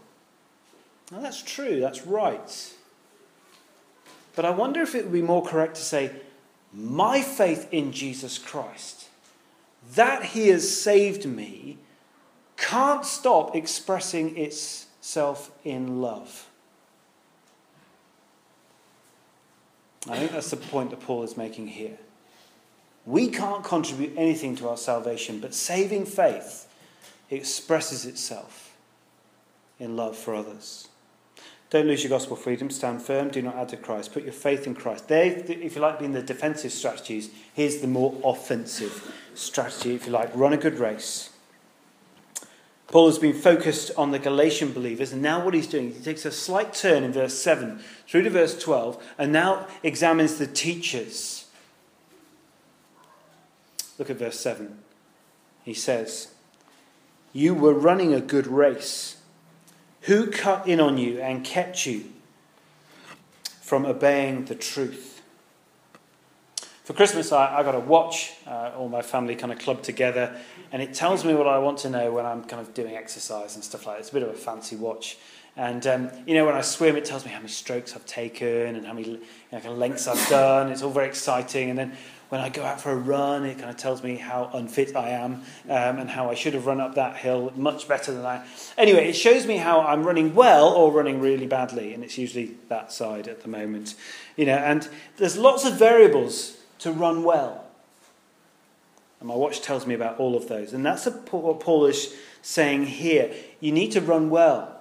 Now, 1.11 1.19
that's 1.19 1.43
true, 1.43 1.81
that's 1.81 2.07
right. 2.07 2.73
But 4.37 4.45
I 4.45 4.51
wonder 4.51 4.83
if 4.83 4.95
it 4.95 5.05
would 5.05 5.13
be 5.13 5.23
more 5.23 5.45
correct 5.45 5.75
to 5.77 5.83
say, 5.83 6.13
my 6.73 7.23
faith 7.23 7.67
in 7.73 7.91
Jesus 7.91 8.39
Christ, 8.39 9.09
that 9.95 10.23
He 10.27 10.49
has 10.49 10.81
saved 10.81 11.25
me, 11.25 11.79
can't 12.57 13.05
stop 13.05 13.57
expressing 13.57 14.37
itself 14.37 15.51
in 15.65 16.01
love. 16.01 16.49
I 20.09 20.19
think 20.19 20.33
that's 20.33 20.51
the 20.51 20.57
point 20.57 20.91
that 20.91 21.01
Paul 21.01 21.23
is 21.25 21.37
making 21.37 21.69
here. 21.69 21.99
We 23.07 23.29
can't 23.29 23.65
contribute 23.65 24.13
anything 24.17 24.55
to 24.57 24.69
our 24.69 24.77
salvation, 24.77 25.41
but 25.41 25.55
saving 25.55 26.07
faith 26.07 26.69
expresses 27.31 28.05
itself 28.05 28.77
in 29.79 29.97
love 29.97 30.17
for 30.17 30.35
others. 30.35 30.89
Don't 31.71 31.87
lose 31.87 32.03
your 32.03 32.11
gospel 32.11 32.37
freedom. 32.37 32.71
Stand 32.71 33.03
firm. 33.03 33.29
Do 33.29 33.43
not 33.43 33.57
add 33.57 33.69
to 33.71 33.77
Christ. 33.77 34.13
Put 34.13 34.23
your 34.23 34.33
faith 34.33 34.67
in 34.67 34.75
Christ. 34.75 35.09
They, 35.09 35.29
if 35.29 35.75
you 35.75 35.83
like, 35.83 35.99
being 35.99 36.13
the 36.13 36.23
defensive 36.23 36.73
strategies. 36.73 37.31
Here's 37.55 37.79
the 37.79 37.89
more 37.89 38.15
offensive 38.25 39.13
strategy, 39.35 39.95
if 39.95 40.07
you 40.07 40.13
like. 40.13 40.31
Run 40.35 40.53
a 40.53 40.57
good 40.57 40.79
race. 40.79 41.31
Paul 42.89 43.07
has 43.07 43.19
been 43.19 43.35
focused 43.35 43.91
on 43.97 44.13
the 44.13 44.19
Galatian 44.19 44.73
believers, 44.73 45.13
and 45.13 45.21
now 45.21 45.45
what 45.45 45.55
he's 45.55 45.67
doing, 45.67 45.93
he 45.93 46.01
takes 46.01 46.25
a 46.25 46.31
slight 46.31 46.73
turn 46.73 47.03
in 47.03 47.13
verse 47.13 47.35
7 47.35 47.83
through 48.07 48.23
to 48.23 48.31
verse 48.31 48.57
12, 48.57 49.03
and 49.19 49.33
now 49.33 49.67
examines 49.83 50.39
the 50.39 50.47
teachers. 50.47 51.47
Look 53.99 54.09
at 54.09 54.17
verse 54.17 54.39
7. 54.39 54.79
He 55.65 55.75
says, 55.75 56.29
You 57.33 57.55
were 57.55 57.75
running 57.75 58.15
a 58.15 58.21
good 58.21 58.47
race. 58.47 59.16
Who 60.07 60.29
cut 60.31 60.69
in 60.69 60.81
on 60.81 60.99
you 60.99 61.21
and 61.21 61.45
kept 61.45 61.85
you 61.85 62.05
from 63.61 63.85
obeying 63.85 64.45
the 64.45 64.55
truth? 64.55 65.21
For 66.85 66.93
Christmas, 66.93 67.33
I, 67.33 67.59
I 67.59 67.63
got 67.65 67.75
a 67.75 67.81
watch, 67.81 68.35
uh, 68.47 68.71
all 68.79 68.89
my 68.89 69.03
family 69.03 69.35
kind 69.35 69.53
of 69.53 69.59
clubbed 69.59 69.83
together, 69.83 70.37
and 70.71 70.81
it 70.81 70.95
tells 70.95 71.25
me 71.25 71.35
what 71.35 71.49
I 71.49 71.59
want 71.59 71.79
to 71.79 71.91
know 71.91 72.13
when 72.13 72.25
I'm 72.25 72.45
kind 72.45 72.63
of 72.63 72.73
doing 72.73 72.95
exercise 72.95 73.57
and 73.57 73.65
stuff 73.65 73.85
like 73.85 73.97
that. 73.97 74.01
It's 74.03 74.11
a 74.11 74.13
bit 74.13 74.23
of 74.23 74.29
a 74.29 74.35
fancy 74.35 74.77
watch. 74.77 75.19
And, 75.57 75.85
um, 75.89 76.11
you 76.25 76.35
know, 76.35 76.47
when 76.47 76.55
I 76.55 76.61
swim, 76.61 76.97
it 76.97 77.05
tells 77.05 77.25
me 77.25 77.33
how 77.33 77.39
many 77.39 77.49
strokes 77.49 77.97
I've 77.97 78.07
taken 78.07 78.77
and 78.77 78.87
how 78.87 78.93
many 78.93 79.09
you 79.09 79.21
know, 79.51 79.73
lengths 79.73 80.07
I've 80.07 80.29
done. 80.29 80.71
It's 80.71 80.83
all 80.83 80.91
very 80.91 81.09
exciting. 81.09 81.71
And 81.71 81.79
then 81.79 81.97
when 82.29 82.41
I 82.41 82.49
go 82.49 82.65
out 82.65 82.81
for 82.81 82.91
a 82.91 82.97
run, 82.97 83.45
it 83.45 83.59
kind 83.59 83.71
of 83.71 83.77
tells 83.77 84.03
me 84.03 84.17
how 84.17 84.51
unfit 84.53 84.97
I 84.97 85.11
am 85.11 85.43
um, 85.69 85.99
and 85.99 86.11
how 86.11 86.29
I 86.29 86.35
should 86.35 86.55
have 86.55 86.67
run 86.67 86.81
up 86.81 86.97
that 86.97 87.17
hill 87.17 87.53
much 87.55 87.87
better 87.87 88.13
than 88.13 88.25
I. 88.25 88.45
Anyway, 88.77 89.09
it 89.09 89.15
shows 89.15 89.47
me 89.47 89.59
how 89.59 89.81
I'm 89.81 90.03
running 90.03 90.35
well 90.35 90.69
or 90.69 90.91
running 90.91 91.21
really 91.21 91.47
badly, 91.47 91.95
and 91.95 92.03
it's 92.03 92.19
usually 92.19 92.57
that 92.69 92.93
side 92.93 93.29
at 93.29 93.43
the 93.43 93.49
moment. 93.49 93.95
You 94.37 94.47
know, 94.47 94.57
and 94.57 94.89
there's 95.19 95.37
lots 95.37 95.65
of 95.65 95.79
variables 95.79 96.57
to 96.81 96.93
run 96.93 97.23
well. 97.23 97.65
And 99.21 99.29
my 99.29 99.35
watch 99.35 99.63
tells 99.63 99.87
me 99.87 99.95
about 99.95 100.19
all 100.19 100.37
of 100.37 100.49
those. 100.49 100.73
And 100.73 100.85
that's 100.85 101.09
Paul 101.27 101.87
is 101.87 102.15
saying 102.43 102.87
here. 102.87 103.33
You 103.61 103.73
need 103.73 103.93
to 103.93 104.01
run 104.01 104.31
well. 104.31 104.73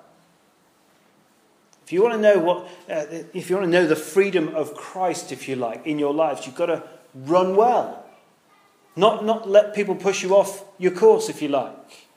If 1.86 1.94
you 1.94 2.02
want 2.02 2.16
to 2.16 2.20
know 2.20 2.40
what, 2.40 2.68
uh, 2.90 3.06
if 3.34 3.50
you 3.50 3.56
want 3.56 3.68
to 3.68 3.72
know 3.72 3.86
the 3.86 3.96
freedom 3.96 4.56
of 4.56 4.74
Christ, 4.74 5.32
if 5.32 5.48
you 5.48 5.56
like, 5.56 5.86
in 5.86 6.00
your 6.00 6.16
lives, 6.16 6.48
you've 6.48 6.56
got 6.56 6.66
to 6.66 6.84
run 7.16 7.56
well. 7.56 8.06
Not, 8.96 9.26
not 9.26 9.50
let 9.50 9.74
people 9.74 9.96
push 9.96 10.22
you 10.24 10.36
off 10.36 10.64
your 10.78 10.92
course, 10.92 11.30
if 11.30 11.42
you 11.42 11.50
like. 11.50 12.08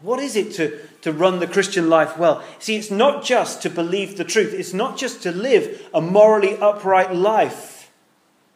What 0.00 0.18
is 0.18 0.36
it 0.36 0.52
to, 0.54 0.80
to 1.02 1.12
run 1.12 1.38
the 1.38 1.46
Christian 1.46 1.88
life 1.88 2.18
well? 2.18 2.42
See, 2.58 2.76
it's 2.76 2.90
not 2.90 3.24
just 3.24 3.62
to 3.62 3.70
believe 3.70 4.16
the 4.16 4.24
truth, 4.24 4.52
it's 4.52 4.72
not 4.72 4.98
just 4.98 5.22
to 5.22 5.32
live 5.32 5.88
a 5.94 6.00
morally 6.00 6.56
upright 6.58 7.14
life. 7.14 7.90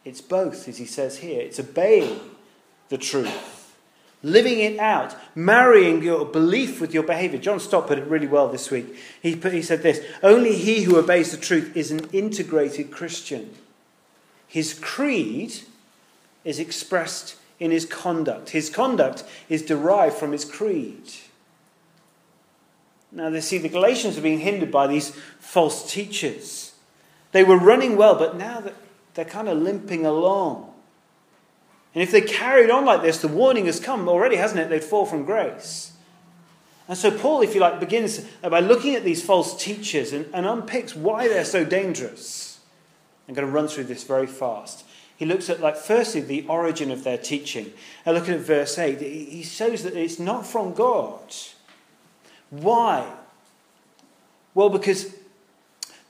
It's 0.03 0.21
both, 0.21 0.67
as 0.67 0.77
he 0.77 0.85
says 0.85 1.17
here. 1.17 1.41
It's 1.41 1.59
obeying 1.59 2.19
the 2.89 2.97
truth, 2.97 3.75
living 4.23 4.59
it 4.59 4.79
out, 4.79 5.15
marrying 5.35 6.01
your 6.01 6.25
belief 6.25 6.81
with 6.81 6.93
your 6.93 7.03
behavior. 7.03 7.39
John 7.39 7.59
Stott 7.59 7.87
put 7.87 7.97
it 7.97 8.07
really 8.07 8.27
well 8.27 8.49
this 8.49 8.71
week. 8.71 8.97
He, 9.21 9.35
put, 9.35 9.53
he 9.53 9.61
said 9.61 9.83
this 9.83 10.01
Only 10.23 10.55
he 10.55 10.83
who 10.83 10.97
obeys 10.97 11.31
the 11.31 11.37
truth 11.37 11.75
is 11.75 11.91
an 11.91 12.09
integrated 12.11 12.91
Christian. 12.91 13.53
His 14.47 14.73
creed 14.73 15.61
is 16.43 16.59
expressed 16.59 17.35
in 17.59 17.71
his 17.71 17.85
conduct, 17.85 18.51
his 18.51 18.69
conduct 18.69 19.23
is 19.49 19.63
derived 19.63 20.15
from 20.15 20.31
his 20.31 20.45
creed. 20.45 21.11
Now, 23.11 23.29
they 23.29 23.41
see 23.41 23.57
the 23.57 23.69
Galatians 23.69 24.17
are 24.17 24.21
being 24.21 24.39
hindered 24.39 24.71
by 24.71 24.85
these 24.85 25.09
false 25.39 25.91
teachers. 25.91 26.73
They 27.31 27.43
were 27.43 27.57
running 27.57 27.97
well, 27.97 28.15
but 28.15 28.37
now 28.37 28.63
they're 29.13 29.25
kind 29.25 29.49
of 29.49 29.57
limping 29.57 30.05
along. 30.05 30.73
And 31.95 32.03
if 32.03 32.11
they 32.11 32.21
carried 32.21 32.69
on 32.69 32.85
like 32.85 33.01
this, 33.01 33.17
the 33.17 33.27
warning 33.27 33.65
has 33.65 33.79
come 33.79 34.07
already, 34.07 34.35
hasn't 34.35 34.59
it? 34.59 34.69
They'd 34.69 34.83
fall 34.83 35.05
from 35.05 35.25
grace. 35.25 35.93
And 36.87 36.97
so 36.97 37.11
Paul, 37.11 37.41
if 37.41 37.55
you 37.55 37.61
like, 37.61 37.79
begins 37.79 38.19
by 38.41 38.59
looking 38.59 38.95
at 38.95 39.03
these 39.03 39.23
false 39.23 39.61
teachers 39.61 40.13
and, 40.13 40.25
and 40.33 40.45
unpicks 40.45 40.95
why 40.95 41.27
they're 41.27 41.43
so 41.43 41.65
dangerous. 41.65 42.46
I'm 43.27 43.33
going 43.33 43.47
to 43.47 43.53
run 43.53 43.67
through 43.67 43.85
this 43.85 44.03
very 44.03 44.27
fast. 44.27 44.85
He 45.17 45.25
looks 45.25 45.49
at, 45.49 45.59
like, 45.59 45.75
firstly, 45.75 46.21
the 46.21 46.45
origin 46.47 46.91
of 46.91 47.03
their 47.03 47.17
teaching. 47.17 47.73
And 48.05 48.15
looking 48.15 48.35
at 48.35 48.39
verse 48.41 48.77
8, 48.77 49.01
he 49.01 49.43
shows 49.43 49.83
that 49.83 49.95
it's 49.95 50.19
not 50.19 50.45
from 50.45 50.73
God. 50.73 51.19
Why? 52.49 53.05
Well, 54.53 54.69
because 54.69 55.15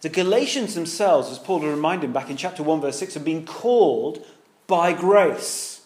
the 0.01 0.09
Galatians 0.09 0.75
themselves, 0.75 1.31
as 1.31 1.39
Paul 1.39 1.59
will 1.59 1.71
remind 1.71 2.03
him 2.03 2.13
back 2.13 2.29
in 2.29 2.37
chapter 2.37 2.63
1, 2.63 2.81
verse 2.81 2.99
6, 2.99 3.15
have 3.15 3.25
been 3.25 3.45
called 3.45 4.25
by 4.67 4.93
grace. 4.93 5.81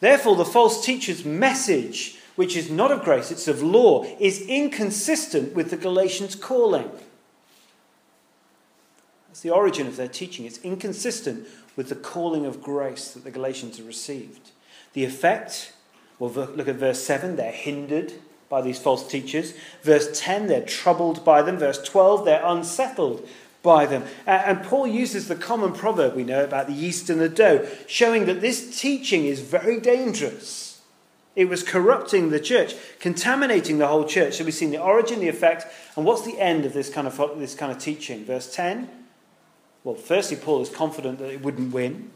Therefore, 0.00 0.34
the 0.34 0.44
false 0.44 0.84
teacher's 0.84 1.24
message, 1.24 2.18
which 2.34 2.56
is 2.56 2.70
not 2.70 2.90
of 2.90 3.04
grace, 3.04 3.30
it's 3.30 3.46
of 3.46 3.62
law, 3.62 4.04
is 4.18 4.40
inconsistent 4.42 5.54
with 5.54 5.70
the 5.70 5.76
Galatians' 5.76 6.34
calling. 6.34 6.90
That's 9.32 9.40
the 9.40 9.48
origin 9.48 9.86
of 9.86 9.96
their 9.96 10.08
teaching. 10.08 10.44
It's 10.44 10.58
inconsistent 10.58 11.48
with 11.74 11.88
the 11.88 11.94
calling 11.94 12.44
of 12.44 12.62
grace 12.62 13.12
that 13.12 13.24
the 13.24 13.30
Galatians 13.30 13.78
have 13.78 13.86
received. 13.86 14.50
The 14.92 15.06
effect, 15.06 15.72
well, 16.18 16.30
look 16.30 16.68
at 16.68 16.76
verse 16.76 17.02
7, 17.02 17.36
they're 17.36 17.50
hindered 17.50 18.12
by 18.50 18.60
these 18.60 18.78
false 18.78 19.08
teachers. 19.08 19.54
Verse 19.82 20.20
10, 20.20 20.48
they're 20.48 20.66
troubled 20.66 21.24
by 21.24 21.40
them. 21.40 21.56
Verse 21.56 21.82
12, 21.82 22.26
they're 22.26 22.44
unsettled 22.44 23.26
by 23.62 23.86
them. 23.86 24.04
And 24.26 24.62
Paul 24.62 24.86
uses 24.86 25.28
the 25.28 25.34
common 25.34 25.72
proverb 25.72 26.14
we 26.14 26.24
know 26.24 26.44
about 26.44 26.66
the 26.66 26.74
yeast 26.74 27.08
and 27.08 27.18
the 27.18 27.30
dough, 27.30 27.66
showing 27.86 28.26
that 28.26 28.42
this 28.42 28.78
teaching 28.82 29.24
is 29.24 29.40
very 29.40 29.80
dangerous. 29.80 30.82
It 31.34 31.48
was 31.48 31.62
corrupting 31.62 32.28
the 32.28 32.38
church, 32.38 32.74
contaminating 33.00 33.78
the 33.78 33.88
whole 33.88 34.04
church. 34.04 34.34
So 34.34 34.44
we've 34.44 34.52
seen 34.52 34.72
the 34.72 34.82
origin, 34.82 35.20
the 35.20 35.28
effect, 35.28 35.64
and 35.96 36.04
what's 36.04 36.26
the 36.26 36.38
end 36.38 36.66
of 36.66 36.74
this 36.74 36.90
kind 36.90 37.06
of, 37.06 37.16
this 37.38 37.54
kind 37.54 37.72
of 37.72 37.78
teaching? 37.78 38.26
Verse 38.26 38.54
10. 38.54 38.98
Well, 39.84 39.94
firstly, 39.94 40.36
Paul 40.36 40.62
is 40.62 40.68
confident 40.68 41.18
that 41.18 41.32
it 41.32 41.42
wouldn't 41.42 41.72
win, 41.72 42.10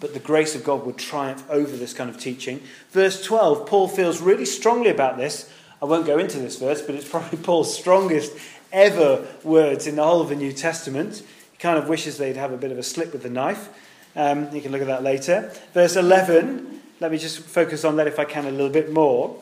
but 0.00 0.14
the 0.14 0.20
grace 0.20 0.54
of 0.54 0.64
God 0.64 0.84
would 0.84 0.98
triumph 0.98 1.44
over 1.48 1.76
this 1.76 1.92
kind 1.92 2.10
of 2.10 2.18
teaching. 2.18 2.60
Verse 2.90 3.24
12, 3.24 3.66
Paul 3.66 3.88
feels 3.88 4.20
really 4.20 4.44
strongly 4.44 4.90
about 4.90 5.16
this 5.16 5.50
I 5.84 5.86
won't 5.86 6.06
go 6.06 6.16
into 6.16 6.38
this 6.38 6.58
verse, 6.58 6.80
but 6.80 6.94
it's 6.94 7.06
probably 7.06 7.36
Paul's 7.42 7.76
strongest 7.76 8.32
ever 8.72 9.26
words 9.42 9.86
in 9.86 9.96
the 9.96 10.02
whole 10.02 10.22
of 10.22 10.30
the 10.30 10.34
New 10.34 10.50
Testament. 10.50 11.22
He 11.52 11.58
kind 11.58 11.76
of 11.76 11.90
wishes 11.90 12.16
they'd 12.16 12.38
have 12.38 12.52
a 12.52 12.56
bit 12.56 12.72
of 12.72 12.78
a 12.78 12.82
slip 12.82 13.12
with 13.12 13.22
the 13.22 13.28
knife. 13.28 13.68
Um, 14.16 14.48
you 14.54 14.62
can 14.62 14.72
look 14.72 14.80
at 14.80 14.86
that 14.86 15.02
later. 15.02 15.52
Verse 15.74 15.96
11, 15.96 16.80
let 17.00 17.12
me 17.12 17.18
just 17.18 17.40
focus 17.40 17.84
on 17.84 17.96
that 17.96 18.06
if 18.06 18.18
I 18.18 18.24
can 18.24 18.46
a 18.46 18.50
little 18.50 18.70
bit 18.70 18.92
more. 18.92 19.36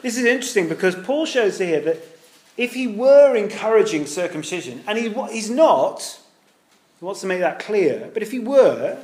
This 0.00 0.16
is 0.16 0.24
interesting 0.24 0.66
because 0.66 0.94
Paul 0.94 1.26
shows 1.26 1.58
here 1.58 1.80
that 1.82 1.98
if 2.56 2.72
he 2.72 2.86
were 2.86 3.36
encouraging 3.36 4.06
circumcision, 4.06 4.82
and 4.86 4.96
he, 4.96 5.12
he's 5.30 5.50
not, 5.50 6.19
he 7.00 7.04
wants 7.06 7.22
to 7.22 7.26
make 7.26 7.40
that 7.40 7.58
clear, 7.58 8.10
but 8.12 8.22
if 8.22 8.30
he 8.30 8.38
were, 8.38 8.98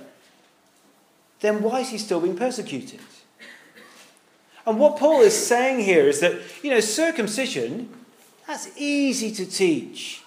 then 1.41 1.63
why 1.63 1.81
is 1.81 1.89
he 1.89 1.99
still 1.99 2.21
being 2.21 2.37
persecuted? 2.37 3.01
And 4.67 4.79
what 4.79 4.99
Paul 4.99 5.23
is 5.23 5.35
saying 5.35 5.81
here 5.81 6.07
is 6.07 6.21
that, 6.21 6.35
you 6.63 6.71
know, 6.71 6.81
circumcision, 6.81 7.89
that's 8.47 8.69
easy 8.77 9.31
to 9.33 9.47
teach. 9.47 10.23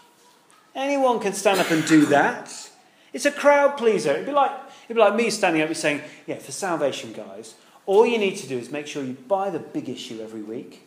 Anyone 0.73 1.19
can 1.19 1.34
stand 1.34 1.60
up 1.60 1.69
and 1.71 1.86
do 1.86 2.05
that. 2.08 2.69
It's 3.12 3.25
a 3.25 3.32
crowd 3.32 3.77
pleaser. 3.77 4.12
It'd 4.12 4.25
be 4.25 4.32
like, 4.32 4.51
it'd 4.86 4.95
be 4.95 5.01
like 5.01 5.15
me 5.15 5.29
standing 5.29 5.62
up 5.62 5.67
and 5.67 5.77
saying, 5.77 6.01
yeah, 6.25 6.38
for 6.38 6.51
salvation, 6.51 7.12
guys, 7.12 7.55
all 7.86 8.05
you 8.05 8.17
need 8.17 8.38
to 8.38 8.47
do 8.47 8.58
is 8.58 8.71
make 8.71 8.88
sure 8.88 9.03
you 9.03 9.13
buy 9.27 9.49
the 9.49 9.60
big 9.60 9.89
issue 9.89 10.21
every 10.21 10.41
week. 10.41 10.84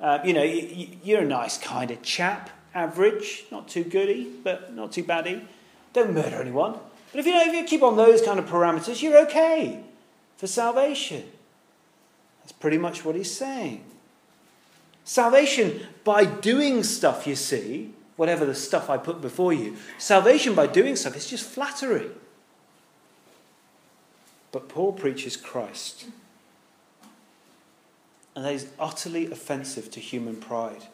Uh, 0.00 0.18
you 0.24 0.32
know, 0.32 0.42
you're 0.42 1.20
a 1.20 1.26
nice 1.26 1.58
kind 1.58 1.90
of 1.90 2.02
chap, 2.02 2.50
average, 2.74 3.44
not 3.52 3.68
too 3.68 3.84
goody, 3.84 4.26
but 4.42 4.74
not 4.74 4.92
too 4.92 5.04
baddy. 5.04 5.44
Don't 5.92 6.14
murder 6.14 6.40
anyone. 6.40 6.78
But 7.10 7.20
if 7.20 7.26
you, 7.26 7.32
know, 7.32 7.44
if 7.44 7.54
you 7.54 7.64
keep 7.64 7.82
on 7.82 7.96
those 7.96 8.22
kind 8.22 8.38
of 8.38 8.46
parameters, 8.46 9.02
you're 9.02 9.18
okay 9.26 9.82
for 10.36 10.46
salvation. 10.46 11.24
That's 12.42 12.52
pretty 12.52 12.78
much 12.78 13.04
what 13.04 13.16
he's 13.16 13.34
saying. 13.34 13.84
Salvation 15.04 15.86
by 16.04 16.24
doing 16.24 16.84
stuff, 16.84 17.26
you 17.26 17.34
see, 17.34 17.92
whatever 18.16 18.46
the 18.46 18.54
stuff 18.54 18.88
I 18.88 18.96
put 18.96 19.20
before 19.20 19.52
you, 19.52 19.76
salvation 19.98 20.54
by 20.54 20.66
doing 20.66 20.94
stuff 20.94 21.16
is 21.16 21.26
just 21.26 21.44
flattery. 21.44 22.10
But 24.52 24.68
Paul 24.68 24.92
preaches 24.92 25.36
Christ. 25.36 26.06
And 28.34 28.44
that 28.44 28.52
is 28.54 28.68
utterly 28.78 29.30
offensive 29.30 29.90
to 29.90 30.00
human 30.00 30.36
pride. 30.36 30.86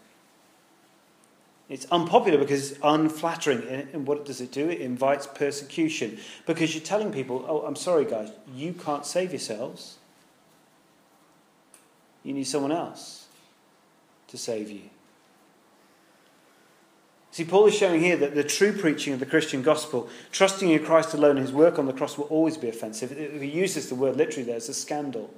It's 1.68 1.87
unpopular 1.87 2.38
because 2.38 2.72
it's 2.72 2.81
unflattering. 2.83 3.62
And 3.92 4.07
what 4.07 4.24
does 4.24 4.40
it 4.40 4.52
do? 4.52 4.68
It 4.68 4.81
invites 4.81 5.26
persecution. 5.26 6.18
Because 6.46 6.74
you're 6.74 6.85
telling 6.85 7.12
people, 7.12 7.44
oh, 7.48 7.62
I'm 7.62 7.76
sorry, 7.76 8.05
guys, 8.05 8.31
you 8.55 8.72
can't 8.72 9.05
save 9.05 9.33
yourselves. 9.33 9.96
You 12.22 12.35
need 12.35 12.44
someone 12.44 12.72
else 12.72 13.26
to 14.29 14.38
save 14.38 14.70
you. 14.70 14.83
See, 17.33 17.44
Paul 17.44 17.66
is 17.66 17.74
showing 17.74 18.00
here 18.00 18.16
that 18.16 18.35
the 18.35 18.44
true 18.44 18.72
preaching 18.72 19.12
of 19.12 19.20
the 19.20 19.26
Christian 19.26 19.61
gospel, 19.62 20.09
trusting 20.33 20.70
in 20.70 20.83
Christ 20.83 21.12
alone, 21.12 21.37
his 21.37 21.52
work 21.52 21.79
on 21.79 21.87
the 21.87 21.92
cross 21.92 22.16
will 22.16 22.24
always 22.26 22.57
be 22.57 22.68
offensive. 22.68 23.12
If 23.12 23.42
he 23.42 23.48
uses 23.48 23.88
the 23.88 23.94
word 23.94 24.16
literally 24.16 24.44
there, 24.44 24.57
it's 24.57 24.70
a 24.70 24.74
scandal. 24.74 25.35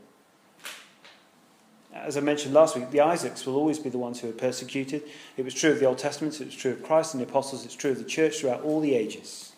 As 2.05 2.17
I 2.17 2.21
mentioned 2.21 2.55
last 2.55 2.77
week, 2.77 2.91
the 2.91 3.01
Isaacs 3.01 3.47
will 3.47 3.57
always 3.57 3.79
be 3.79 3.91
the 3.91 3.99
ones 3.99 4.21
who 4.21 4.29
are 4.29 4.33
persecuted. 4.33 5.03
It 5.37 5.45
was 5.45 5.55
true 5.55 5.73
of 5.73 5.81
the 5.81 5.87
Old 5.87 5.99
Testament, 5.99 6.41
it 6.41 6.47
was 6.47 6.55
true 6.55 6.73
of 6.73 6.83
Christ 6.83 7.15
and 7.15 7.23
the 7.23 7.29
apostles, 7.29 7.65
it's 7.65 7.75
true 7.75 7.93
of 7.93 7.99
the 7.99 8.05
church 8.05 8.41
throughout 8.41 8.63
all 8.63 8.81
the 8.81 8.95
ages. 8.95 9.53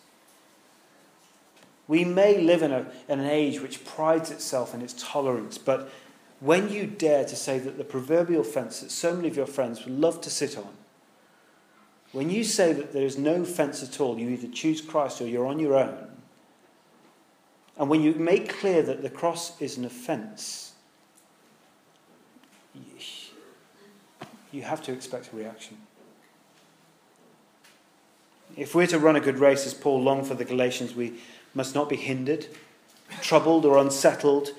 We 1.87 2.05
may 2.05 2.39
live 2.39 2.61
in, 2.61 2.71
a, 2.71 2.85
in 3.09 3.19
an 3.19 3.29
age 3.29 3.59
which 3.59 3.83
prides 3.83 4.31
itself 4.31 4.73
in 4.73 4.81
its 4.81 4.95
tolerance, 4.97 5.57
but 5.57 5.89
when 6.39 6.69
you 6.69 6.87
dare 6.87 7.25
to 7.25 7.35
say 7.35 7.59
that 7.59 7.77
the 7.77 7.83
proverbial 7.83 8.43
fence 8.43 8.79
that 8.79 8.91
so 8.91 9.15
many 9.15 9.27
of 9.27 9.35
your 9.35 9.45
friends 9.45 9.85
would 9.85 9.99
love 9.99 10.21
to 10.21 10.29
sit 10.29 10.57
on, 10.57 10.69
when 12.13 12.29
you 12.29 12.43
say 12.43 12.73
that 12.73 12.93
there 12.93 13.05
is 13.05 13.17
no 13.17 13.45
fence 13.45 13.83
at 13.83 13.99
all, 13.99 14.17
you 14.17 14.29
either 14.29 14.47
choose 14.47 14.81
Christ 14.81 15.21
or 15.21 15.27
you're 15.27 15.47
on 15.47 15.59
your 15.59 15.75
own, 15.75 16.07
and 17.77 17.89
when 17.89 18.01
you 18.01 18.13
make 18.13 18.57
clear 18.57 18.81
that 18.83 19.01
the 19.01 19.09
cross 19.09 19.59
is 19.61 19.77
an 19.77 19.85
offence, 19.85 20.70
you 24.51 24.63
have 24.63 24.83
to 24.83 24.91
expect 24.91 25.31
a 25.33 25.35
reaction. 25.35 25.77
If 28.57 28.75
we're 28.75 28.87
to 28.87 28.99
run 28.99 29.15
a 29.15 29.21
good 29.21 29.39
race, 29.39 29.65
as 29.65 29.73
Paul 29.73 30.01
longed 30.01 30.27
for 30.27 30.35
the 30.35 30.45
Galatians, 30.45 30.93
we 30.93 31.13
must 31.53 31.73
not 31.73 31.89
be 31.89 31.95
hindered, 31.95 32.47
troubled, 33.21 33.65
or 33.65 33.77
unsettled, 33.77 34.49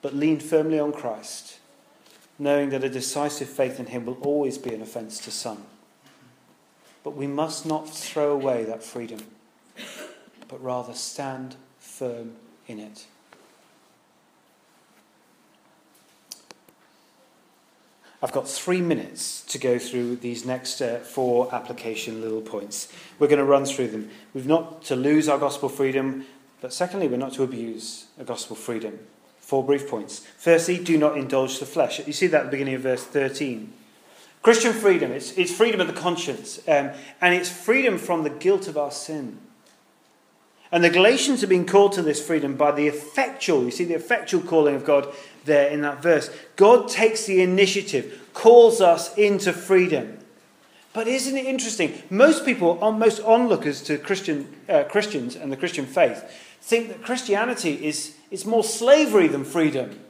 but 0.00 0.14
lean 0.14 0.38
firmly 0.38 0.78
on 0.78 0.92
Christ, 0.92 1.58
knowing 2.38 2.70
that 2.70 2.84
a 2.84 2.88
decisive 2.88 3.48
faith 3.48 3.80
in 3.80 3.86
Him 3.86 4.06
will 4.06 4.18
always 4.22 4.58
be 4.58 4.72
an 4.72 4.82
offence 4.82 5.18
to 5.20 5.30
some. 5.30 5.64
But 7.02 7.16
we 7.16 7.26
must 7.26 7.66
not 7.66 7.88
throw 7.88 8.32
away 8.32 8.64
that 8.64 8.84
freedom, 8.84 9.20
but 10.46 10.62
rather 10.62 10.94
stand 10.94 11.56
firm 11.78 12.36
in 12.68 12.78
it. 12.78 13.06
I've 18.22 18.32
got 18.32 18.48
three 18.48 18.80
minutes 18.80 19.42
to 19.46 19.58
go 19.58 19.80
through 19.80 20.16
these 20.16 20.46
next 20.46 20.80
uh, 20.80 20.98
four 20.98 21.52
application 21.52 22.20
little 22.20 22.40
points. 22.40 22.92
We're 23.18 23.26
going 23.26 23.40
to 23.40 23.44
run 23.44 23.64
through 23.64 23.88
them. 23.88 24.10
We've 24.32 24.46
not 24.46 24.82
to 24.84 24.96
lose 24.96 25.28
our 25.28 25.38
gospel 25.38 25.68
freedom, 25.68 26.24
but 26.60 26.72
secondly, 26.72 27.08
we're 27.08 27.16
not 27.16 27.32
to 27.34 27.42
abuse 27.42 28.06
a 28.20 28.24
gospel 28.24 28.54
freedom. 28.54 29.00
Four 29.40 29.64
brief 29.64 29.88
points. 29.88 30.24
Firstly, 30.38 30.78
do 30.78 30.96
not 30.96 31.18
indulge 31.18 31.58
the 31.58 31.66
flesh. 31.66 32.06
You 32.06 32.12
see 32.12 32.28
that 32.28 32.42
at 32.42 32.44
the 32.44 32.50
beginning 32.52 32.74
of 32.74 32.82
verse 32.82 33.02
13. 33.02 33.72
Christian 34.40 34.72
freedom, 34.72 35.10
it's, 35.10 35.36
it's 35.36 35.52
freedom 35.52 35.80
of 35.80 35.88
the 35.88 35.92
conscience, 35.92 36.58
um, 36.68 36.90
and 37.20 37.34
it's 37.34 37.50
freedom 37.50 37.98
from 37.98 38.22
the 38.22 38.30
guilt 38.30 38.68
of 38.68 38.76
our 38.76 38.90
sin. 38.92 39.38
And 40.72 40.82
the 40.82 40.90
Galatians 40.90 41.42
have 41.42 41.50
been 41.50 41.66
called 41.66 41.92
to 41.92 42.02
this 42.02 42.26
freedom 42.26 42.56
by 42.56 42.72
the 42.72 42.88
effectual, 42.88 43.64
you 43.64 43.70
see 43.70 43.84
the 43.84 43.94
effectual 43.94 44.40
calling 44.40 44.74
of 44.74 44.86
God 44.86 45.06
there 45.44 45.68
in 45.68 45.82
that 45.82 46.02
verse. 46.02 46.30
God 46.56 46.88
takes 46.88 47.26
the 47.26 47.42
initiative, 47.42 48.30
calls 48.32 48.80
us 48.80 49.14
into 49.18 49.52
freedom. 49.52 50.18
But 50.94 51.08
isn't 51.08 51.36
it 51.36 51.44
interesting? 51.44 52.02
Most 52.08 52.46
people, 52.46 52.76
most 52.92 53.20
onlookers 53.20 53.82
to 53.82 53.98
Christian, 53.98 54.54
uh, 54.68 54.84
Christians 54.84 55.36
and 55.36 55.52
the 55.52 55.56
Christian 55.58 55.84
faith, 55.84 56.24
think 56.62 56.88
that 56.88 57.02
Christianity 57.02 57.84
is, 57.84 58.16
is 58.30 58.46
more 58.46 58.64
slavery 58.64 59.28
than 59.28 59.44
freedom. 59.44 60.00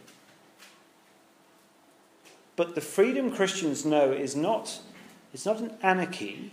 But 2.54 2.76
the 2.76 2.80
freedom 2.80 3.34
Christians 3.34 3.84
know 3.84 4.12
is 4.12 4.36
not, 4.36 4.80
it's 5.32 5.46
not 5.46 5.58
an 5.58 5.72
anarchy. 5.82 6.52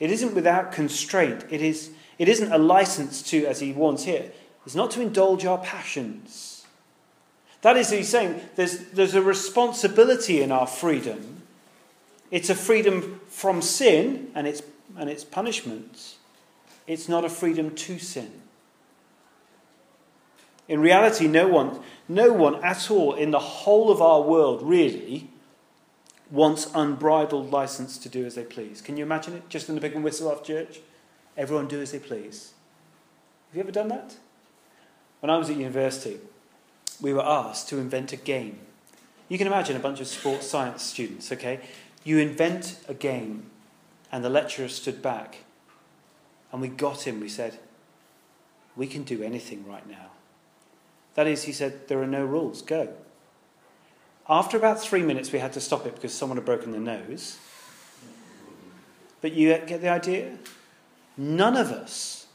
It 0.00 0.10
isn't 0.10 0.34
without 0.34 0.72
constraint. 0.72 1.46
It 1.48 1.62
is 1.62 1.90
it 2.18 2.28
isn't 2.28 2.52
a 2.52 2.58
license 2.58 3.22
to, 3.30 3.46
as 3.46 3.60
he 3.60 3.72
warns 3.72 4.04
here, 4.04 4.32
it's 4.64 4.74
not 4.74 4.90
to 4.92 5.00
indulge 5.00 5.44
our 5.44 5.58
passions. 5.58 6.66
That 7.62 7.76
is, 7.76 7.90
he's 7.90 8.08
saying 8.08 8.40
there's, 8.56 8.78
there's 8.90 9.14
a 9.14 9.22
responsibility 9.22 10.42
in 10.42 10.52
our 10.52 10.66
freedom. 10.66 11.42
It's 12.30 12.50
a 12.50 12.54
freedom 12.54 13.20
from 13.28 13.62
sin 13.62 14.30
and 14.34 14.46
its, 14.46 14.62
and 14.96 15.08
its 15.08 15.24
punishments. 15.24 16.16
It's 16.86 17.08
not 17.08 17.24
a 17.24 17.28
freedom 17.28 17.74
to 17.74 17.98
sin. 17.98 18.42
In 20.68 20.80
reality, 20.80 21.28
no 21.28 21.46
one, 21.46 21.80
no 22.08 22.32
one 22.32 22.62
at 22.64 22.90
all 22.90 23.14
in 23.14 23.30
the 23.30 23.38
whole 23.38 23.90
of 23.90 24.02
our 24.02 24.20
world 24.20 24.62
really 24.62 25.30
wants 26.30 26.68
unbridled 26.74 27.52
license 27.52 27.98
to 27.98 28.08
do 28.08 28.24
as 28.26 28.34
they 28.34 28.42
please. 28.42 28.80
Can 28.80 28.96
you 28.96 29.04
imagine 29.04 29.34
it? 29.34 29.48
Just 29.48 29.68
in 29.68 29.76
the 29.76 29.80
big 29.80 29.94
and 29.94 30.02
whistle 30.02 30.28
off 30.28 30.44
church? 30.44 30.80
Everyone 31.36 31.68
do 31.68 31.80
as 31.80 31.92
they 31.92 31.98
please. 31.98 32.52
Have 33.48 33.56
you 33.56 33.62
ever 33.62 33.72
done 33.72 33.88
that? 33.88 34.16
When 35.20 35.30
I 35.30 35.36
was 35.36 35.50
at 35.50 35.56
university, 35.56 36.18
we 37.00 37.12
were 37.12 37.24
asked 37.24 37.68
to 37.68 37.78
invent 37.78 38.12
a 38.12 38.16
game. 38.16 38.58
You 39.28 39.38
can 39.38 39.46
imagine 39.46 39.76
a 39.76 39.80
bunch 39.80 40.00
of 40.00 40.06
sports 40.06 40.46
science 40.46 40.82
students, 40.82 41.30
okay? 41.32 41.60
You 42.04 42.18
invent 42.18 42.78
a 42.88 42.94
game, 42.94 43.50
and 44.12 44.24
the 44.24 44.30
lecturer 44.30 44.68
stood 44.68 45.02
back, 45.02 45.38
and 46.52 46.60
we 46.60 46.68
got 46.68 47.06
him. 47.06 47.20
We 47.20 47.28
said, 47.28 47.58
We 48.76 48.86
can 48.86 49.02
do 49.02 49.22
anything 49.22 49.66
right 49.66 49.86
now. 49.88 50.10
That 51.14 51.26
is, 51.26 51.44
he 51.44 51.52
said, 51.52 51.88
There 51.88 52.00
are 52.00 52.06
no 52.06 52.24
rules, 52.24 52.62
go. 52.62 52.94
After 54.28 54.56
about 54.56 54.80
three 54.80 55.02
minutes, 55.02 55.32
we 55.32 55.38
had 55.38 55.52
to 55.54 55.60
stop 55.60 55.86
it 55.86 55.94
because 55.94 56.12
someone 56.12 56.36
had 56.36 56.44
broken 56.44 56.72
their 56.72 56.80
nose. 56.80 57.38
But 59.20 59.32
you 59.32 59.48
get 59.66 59.80
the 59.80 59.88
idea? 59.88 60.36
None 61.16 61.56
of 61.56 61.70
us, 61.70 62.26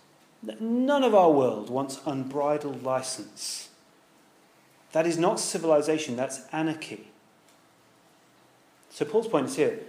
none 0.60 1.04
of 1.04 1.14
our 1.14 1.32
world 1.32 1.70
wants 1.70 2.00
unbridled 2.06 2.84
license. 2.84 3.70
That 4.92 5.08
is 5.08 5.18
not 5.18 5.40
civilization, 5.40 6.16
that's 6.16 6.42
anarchy. 6.52 7.08
So 8.90 9.06
Paul's 9.06 9.28
point 9.28 9.48
is 9.48 9.56
here 9.56 9.80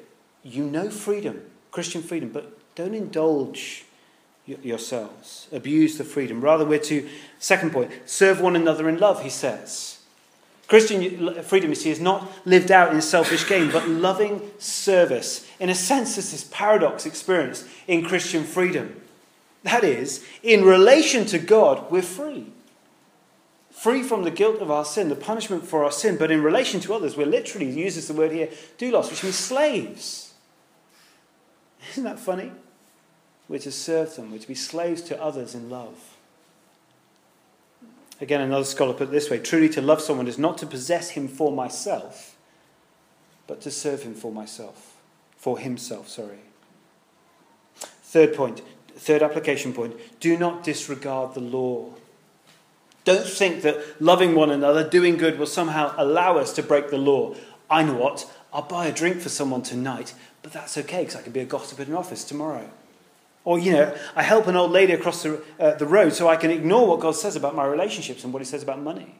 you 0.45 0.65
know 0.65 0.91
freedom, 0.91 1.43
Christian 1.71 2.03
freedom, 2.03 2.31
but 2.31 2.59
don't 2.75 2.95
indulge 2.95 3.85
yourselves, 4.47 5.47
abuse 5.53 5.99
the 5.99 6.05
freedom. 6.05 6.41
Rather, 6.41 6.65
we're 6.65 6.81
to, 6.81 7.09
second 7.39 7.73
point, 7.73 7.93
serve 8.07 8.41
one 8.41 8.57
another 8.57 8.89
in 8.89 8.99
love, 8.99 9.23
he 9.23 9.31
says. 9.31 10.01
Christian 10.73 11.43
freedom, 11.43 11.69
you 11.69 11.75
see, 11.75 11.91
is 11.91 12.01
not 12.01 12.33
lived 12.47 12.71
out 12.71 12.95
in 12.95 13.03
selfish 13.03 13.47
gain, 13.47 13.71
but 13.71 13.87
loving 13.87 14.41
service. 14.57 15.47
In 15.61 15.69
a 15.69 15.75
sense, 15.75 16.15
there's 16.15 16.31
this 16.31 16.45
paradox 16.45 17.05
experience 17.05 17.69
in 17.87 18.03
Christian 18.03 18.43
freedom. 18.43 18.99
That 19.65 19.85
is, 19.85 20.25
in 20.43 20.65
relation 20.65 21.27
to 21.27 21.39
God, 21.39 21.91
we're 21.91 22.01
free. 22.01 22.47
Free 23.71 24.03
from 24.03 24.25
the 24.25 24.31
guilt 24.31 24.63
of 24.63 24.71
our 24.71 24.87
sin, 24.87 25.11
the 25.11 25.15
punishment 25.15 25.67
for 25.67 25.85
our 25.85 25.93
sin, 25.93 26.17
but 26.17 26.31
in 26.31 26.43
relation 26.43 26.81
to 26.81 26.95
others, 26.95 27.19
we're 27.19 27.27
literally, 27.27 27.71
uses 27.71 28.09
the 28.09 28.15
word 28.15 28.33
here, 28.33 28.49
doulos, 28.79 29.11
which 29.11 29.23
means 29.23 29.37
slaves. 29.37 30.33
Isn't 31.91 32.05
that 32.05 32.19
funny? 32.19 32.51
We're 33.47 33.59
to 33.59 33.73
serve 33.73 34.17
them, 34.17 34.33
we're 34.33 34.39
to 34.39 34.49
be 34.49 34.55
slaves 34.55 35.03
to 35.03 35.23
others 35.23 35.55
in 35.55 35.69
love. 35.69 36.12
Again, 38.23 38.41
another 38.41 38.65
scholar 38.65 38.95
put 38.95 39.09
it 39.09 39.11
this 39.11 39.29
way 39.29 39.41
truly 39.41 39.69
to 39.71 39.83
love 39.83 40.01
someone 40.01 40.29
is 40.29 40.39
not 40.39 40.57
to 40.59 40.67
possess 40.67 41.11
him 41.11 41.27
for 41.27 41.51
myself, 41.51 42.37
but 43.49 43.61
to 43.63 43.71
serve 43.71 44.05
him 44.05 44.15
for 44.15 44.31
myself, 44.31 44.97
for 45.37 45.59
himself, 45.59 46.09
sorry. 46.09 46.39
Third 47.75 48.33
point, 48.33 48.63
third 48.95 49.25
application 49.25 49.73
point 49.73 49.97
do 50.21 50.39
not 50.39 50.63
disregard 50.63 51.35
the 51.35 51.41
law. 51.41 51.91
Don't 53.05 53.27
think 53.27 53.63
that 53.63 54.01
loving 54.01 54.37
one 54.37 54.51
another, 54.51 54.89
doing 54.89 55.17
good, 55.17 55.37
will 55.37 55.47
somehow 55.47 55.93
allow 55.99 56.39
us 56.39 56.53
to 56.53 56.63
break 56.63 56.91
the 56.91 56.99
law. 56.99 57.35
I 57.69 57.83
know 57.83 57.95
what, 57.95 58.31
I'll 58.53 58.63
buy 58.63 58.87
a 58.87 58.93
drink 58.93 59.21
for 59.21 59.31
someone 59.31 59.63
tonight, 59.63 60.15
but 60.43 60.53
that's 60.53 60.79
okay 60.79 61.01
because 61.01 61.17
I 61.17 61.23
can 61.23 61.33
be 61.33 61.41
a 61.41 61.45
gossip 61.45 61.81
in 61.81 61.89
an 61.89 61.95
office 61.95 62.23
tomorrow. 62.23 62.71
Or, 63.45 63.59
you 63.59 63.73
know, 63.73 63.97
I 64.15 64.23
help 64.23 64.47
an 64.47 64.57
old 64.57 64.71
lady 64.71 64.93
across 64.93 65.23
the, 65.23 65.43
uh, 65.59 65.75
the 65.75 65.87
road 65.87 66.13
so 66.13 66.29
I 66.29 66.37
can 66.37 66.51
ignore 66.51 66.87
what 66.87 67.01
God 67.01 67.17
says 67.17 67.35
about 67.35 67.55
my 67.55 67.65
relationships 67.65 68.23
and 68.23 68.33
what 68.33 68.41
He 68.41 68.47
says 68.47 68.63
about 68.63 68.81
money. 68.81 69.17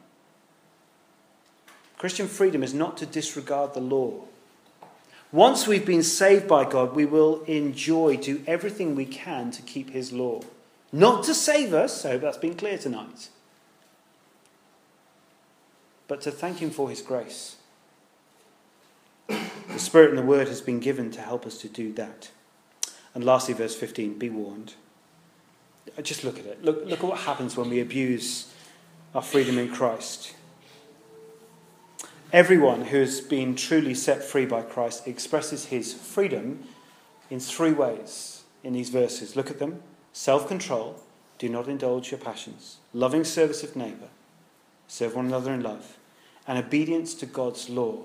Christian 1.97 2.27
freedom 2.27 2.63
is 2.63 2.73
not 2.73 2.97
to 2.97 3.05
disregard 3.05 3.73
the 3.73 3.81
law. 3.81 4.23
Once 5.31 5.67
we've 5.67 5.85
been 5.85 6.03
saved 6.03 6.47
by 6.47 6.63
God, 6.63 6.95
we 6.95 7.05
will 7.05 7.43
enjoy, 7.45 8.15
do 8.17 8.43
everything 8.45 8.95
we 8.95 9.05
can 9.05 9.51
to 9.51 9.61
keep 9.61 9.89
His 9.89 10.13
law. 10.13 10.41
Not 10.91 11.23
to 11.23 11.33
save 11.33 11.73
us, 11.73 12.05
I 12.05 12.11
hope 12.11 12.21
that's 12.21 12.37
been 12.37 12.55
clear 12.55 12.77
tonight, 12.77 13.29
but 16.07 16.21
to 16.21 16.31
thank 16.31 16.59
Him 16.59 16.69
for 16.69 16.89
His 16.89 17.01
grace. 17.01 17.55
The 19.27 19.79
Spirit 19.79 20.09
and 20.09 20.19
the 20.19 20.23
Word 20.23 20.47
has 20.49 20.61
been 20.61 20.79
given 20.79 21.09
to 21.11 21.21
help 21.21 21.45
us 21.45 21.57
to 21.59 21.67
do 21.67 21.91
that. 21.93 22.29
And 23.13 23.23
lastly, 23.23 23.53
verse 23.53 23.75
15 23.75 24.17
be 24.17 24.29
warned. 24.29 24.73
Just 26.01 26.23
look 26.23 26.39
at 26.39 26.45
it. 26.45 26.63
Look, 26.63 26.85
look 26.85 26.99
at 26.99 27.05
what 27.05 27.19
happens 27.19 27.55
when 27.55 27.69
we 27.69 27.79
abuse 27.79 28.51
our 29.13 29.21
freedom 29.21 29.57
in 29.59 29.69
Christ. 29.69 30.33
Everyone 32.31 32.85
who 32.85 32.97
has 32.97 33.21
been 33.21 33.55
truly 33.55 33.93
set 33.93 34.23
free 34.23 34.47
by 34.47 34.63
Christ 34.63 35.07
expresses 35.07 35.65
his 35.65 35.93
freedom 35.93 36.63
in 37.29 37.39
three 37.39 37.73
ways 37.73 38.43
in 38.63 38.73
these 38.73 38.89
verses. 38.89 39.35
Look 39.35 39.51
at 39.51 39.59
them 39.59 39.83
self 40.13 40.47
control, 40.47 40.99
do 41.37 41.49
not 41.49 41.67
indulge 41.67 42.09
your 42.09 42.19
passions, 42.19 42.77
loving 42.93 43.23
service 43.23 43.63
of 43.63 43.75
neighbour, 43.75 44.09
serve 44.87 45.15
one 45.15 45.27
another 45.27 45.53
in 45.53 45.61
love, 45.61 45.97
and 46.47 46.57
obedience 46.57 47.13
to 47.15 47.25
God's 47.25 47.69
law, 47.69 48.03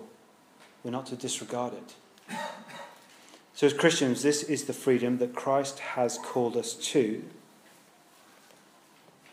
we're 0.85 0.91
not 0.91 1.07
to 1.07 1.17
disregard 1.17 1.73
it. 1.75 2.37
So, 3.59 3.67
as 3.67 3.73
Christians, 3.73 4.23
this 4.23 4.45
is 4.45 4.67
the 4.67 4.73
freedom 4.73 5.19
that 5.19 5.35
Christ 5.35 5.81
has 5.81 6.17
called 6.17 6.57
us 6.57 6.75
to, 6.75 7.25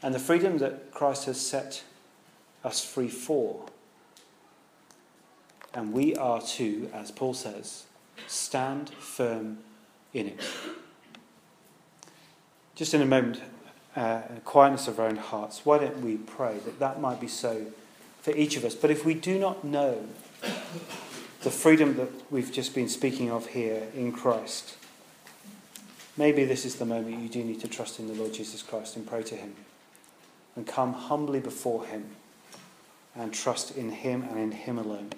and 0.01 0.15
the 0.15 0.19
freedom 0.19 0.57
that 0.57 0.91
Christ 0.91 1.26
has 1.26 1.39
set 1.39 1.84
us 2.63 2.84
free 2.84 3.07
for. 3.07 3.67
And 5.76 5.93
we 5.93 6.15
are 6.15 6.41
to, 6.41 6.89
as 6.91 7.11
Paul 7.11 7.36
says, 7.36 7.84
stand 8.26 8.89
firm 8.95 9.59
in 10.11 10.30
it. 10.30 10.41
Just 12.73 12.95
in 12.95 13.03
a 13.03 13.05
moment, 13.05 13.43
uh, 13.95 14.23
quietness 14.43 14.88
of 14.88 14.99
our 14.99 15.05
own 15.05 15.17
hearts, 15.17 15.67
why 15.67 15.78
don't 15.78 16.01
we 16.01 16.17
pray 16.17 16.57
that 16.65 16.80
that 16.80 16.99
might 16.99 17.21
be 17.21 17.28
so 17.28 17.67
for 18.23 18.36
each 18.36 18.57
of 18.57 18.65
us? 18.65 18.73
But 18.73 18.89
if 18.89 19.05
we 19.05 19.13
do 19.13 19.38
not 19.38 19.63
know 19.63 20.07
the 21.46 21.52
freedom 21.52 21.96
that 21.96 22.10
we've 22.32 22.52
just 22.52 22.74
been 22.74 22.89
speaking 22.89 23.30
of 23.30 23.46
here 23.46 23.84
in 23.96 24.12
Christ, 24.12 24.78
maybe 26.18 26.43
this 26.43 26.66
is 26.66 26.78
the 26.78 26.88
moment 26.88 27.22
you 27.22 27.30
do 27.30 27.43
need 27.43 27.62
to 27.62 27.68
trust 27.68 28.00
in 28.00 28.08
the 28.08 28.16
Lord 28.16 28.34
Jesus 28.34 28.64
Christ 28.64 28.96
and 28.96 29.06
pray 29.06 29.22
to 29.22 29.36
Him 29.36 29.54
and 30.56 30.66
come 30.66 30.93
humbly 30.93 31.39
before 31.39 31.86
Him 31.86 32.16
and 33.14 33.32
trust 33.32 33.78
in 33.78 33.91
Him 33.91 34.24
and 34.24 34.39
in 34.39 34.54
Him 34.54 34.80
alone. 34.80 35.12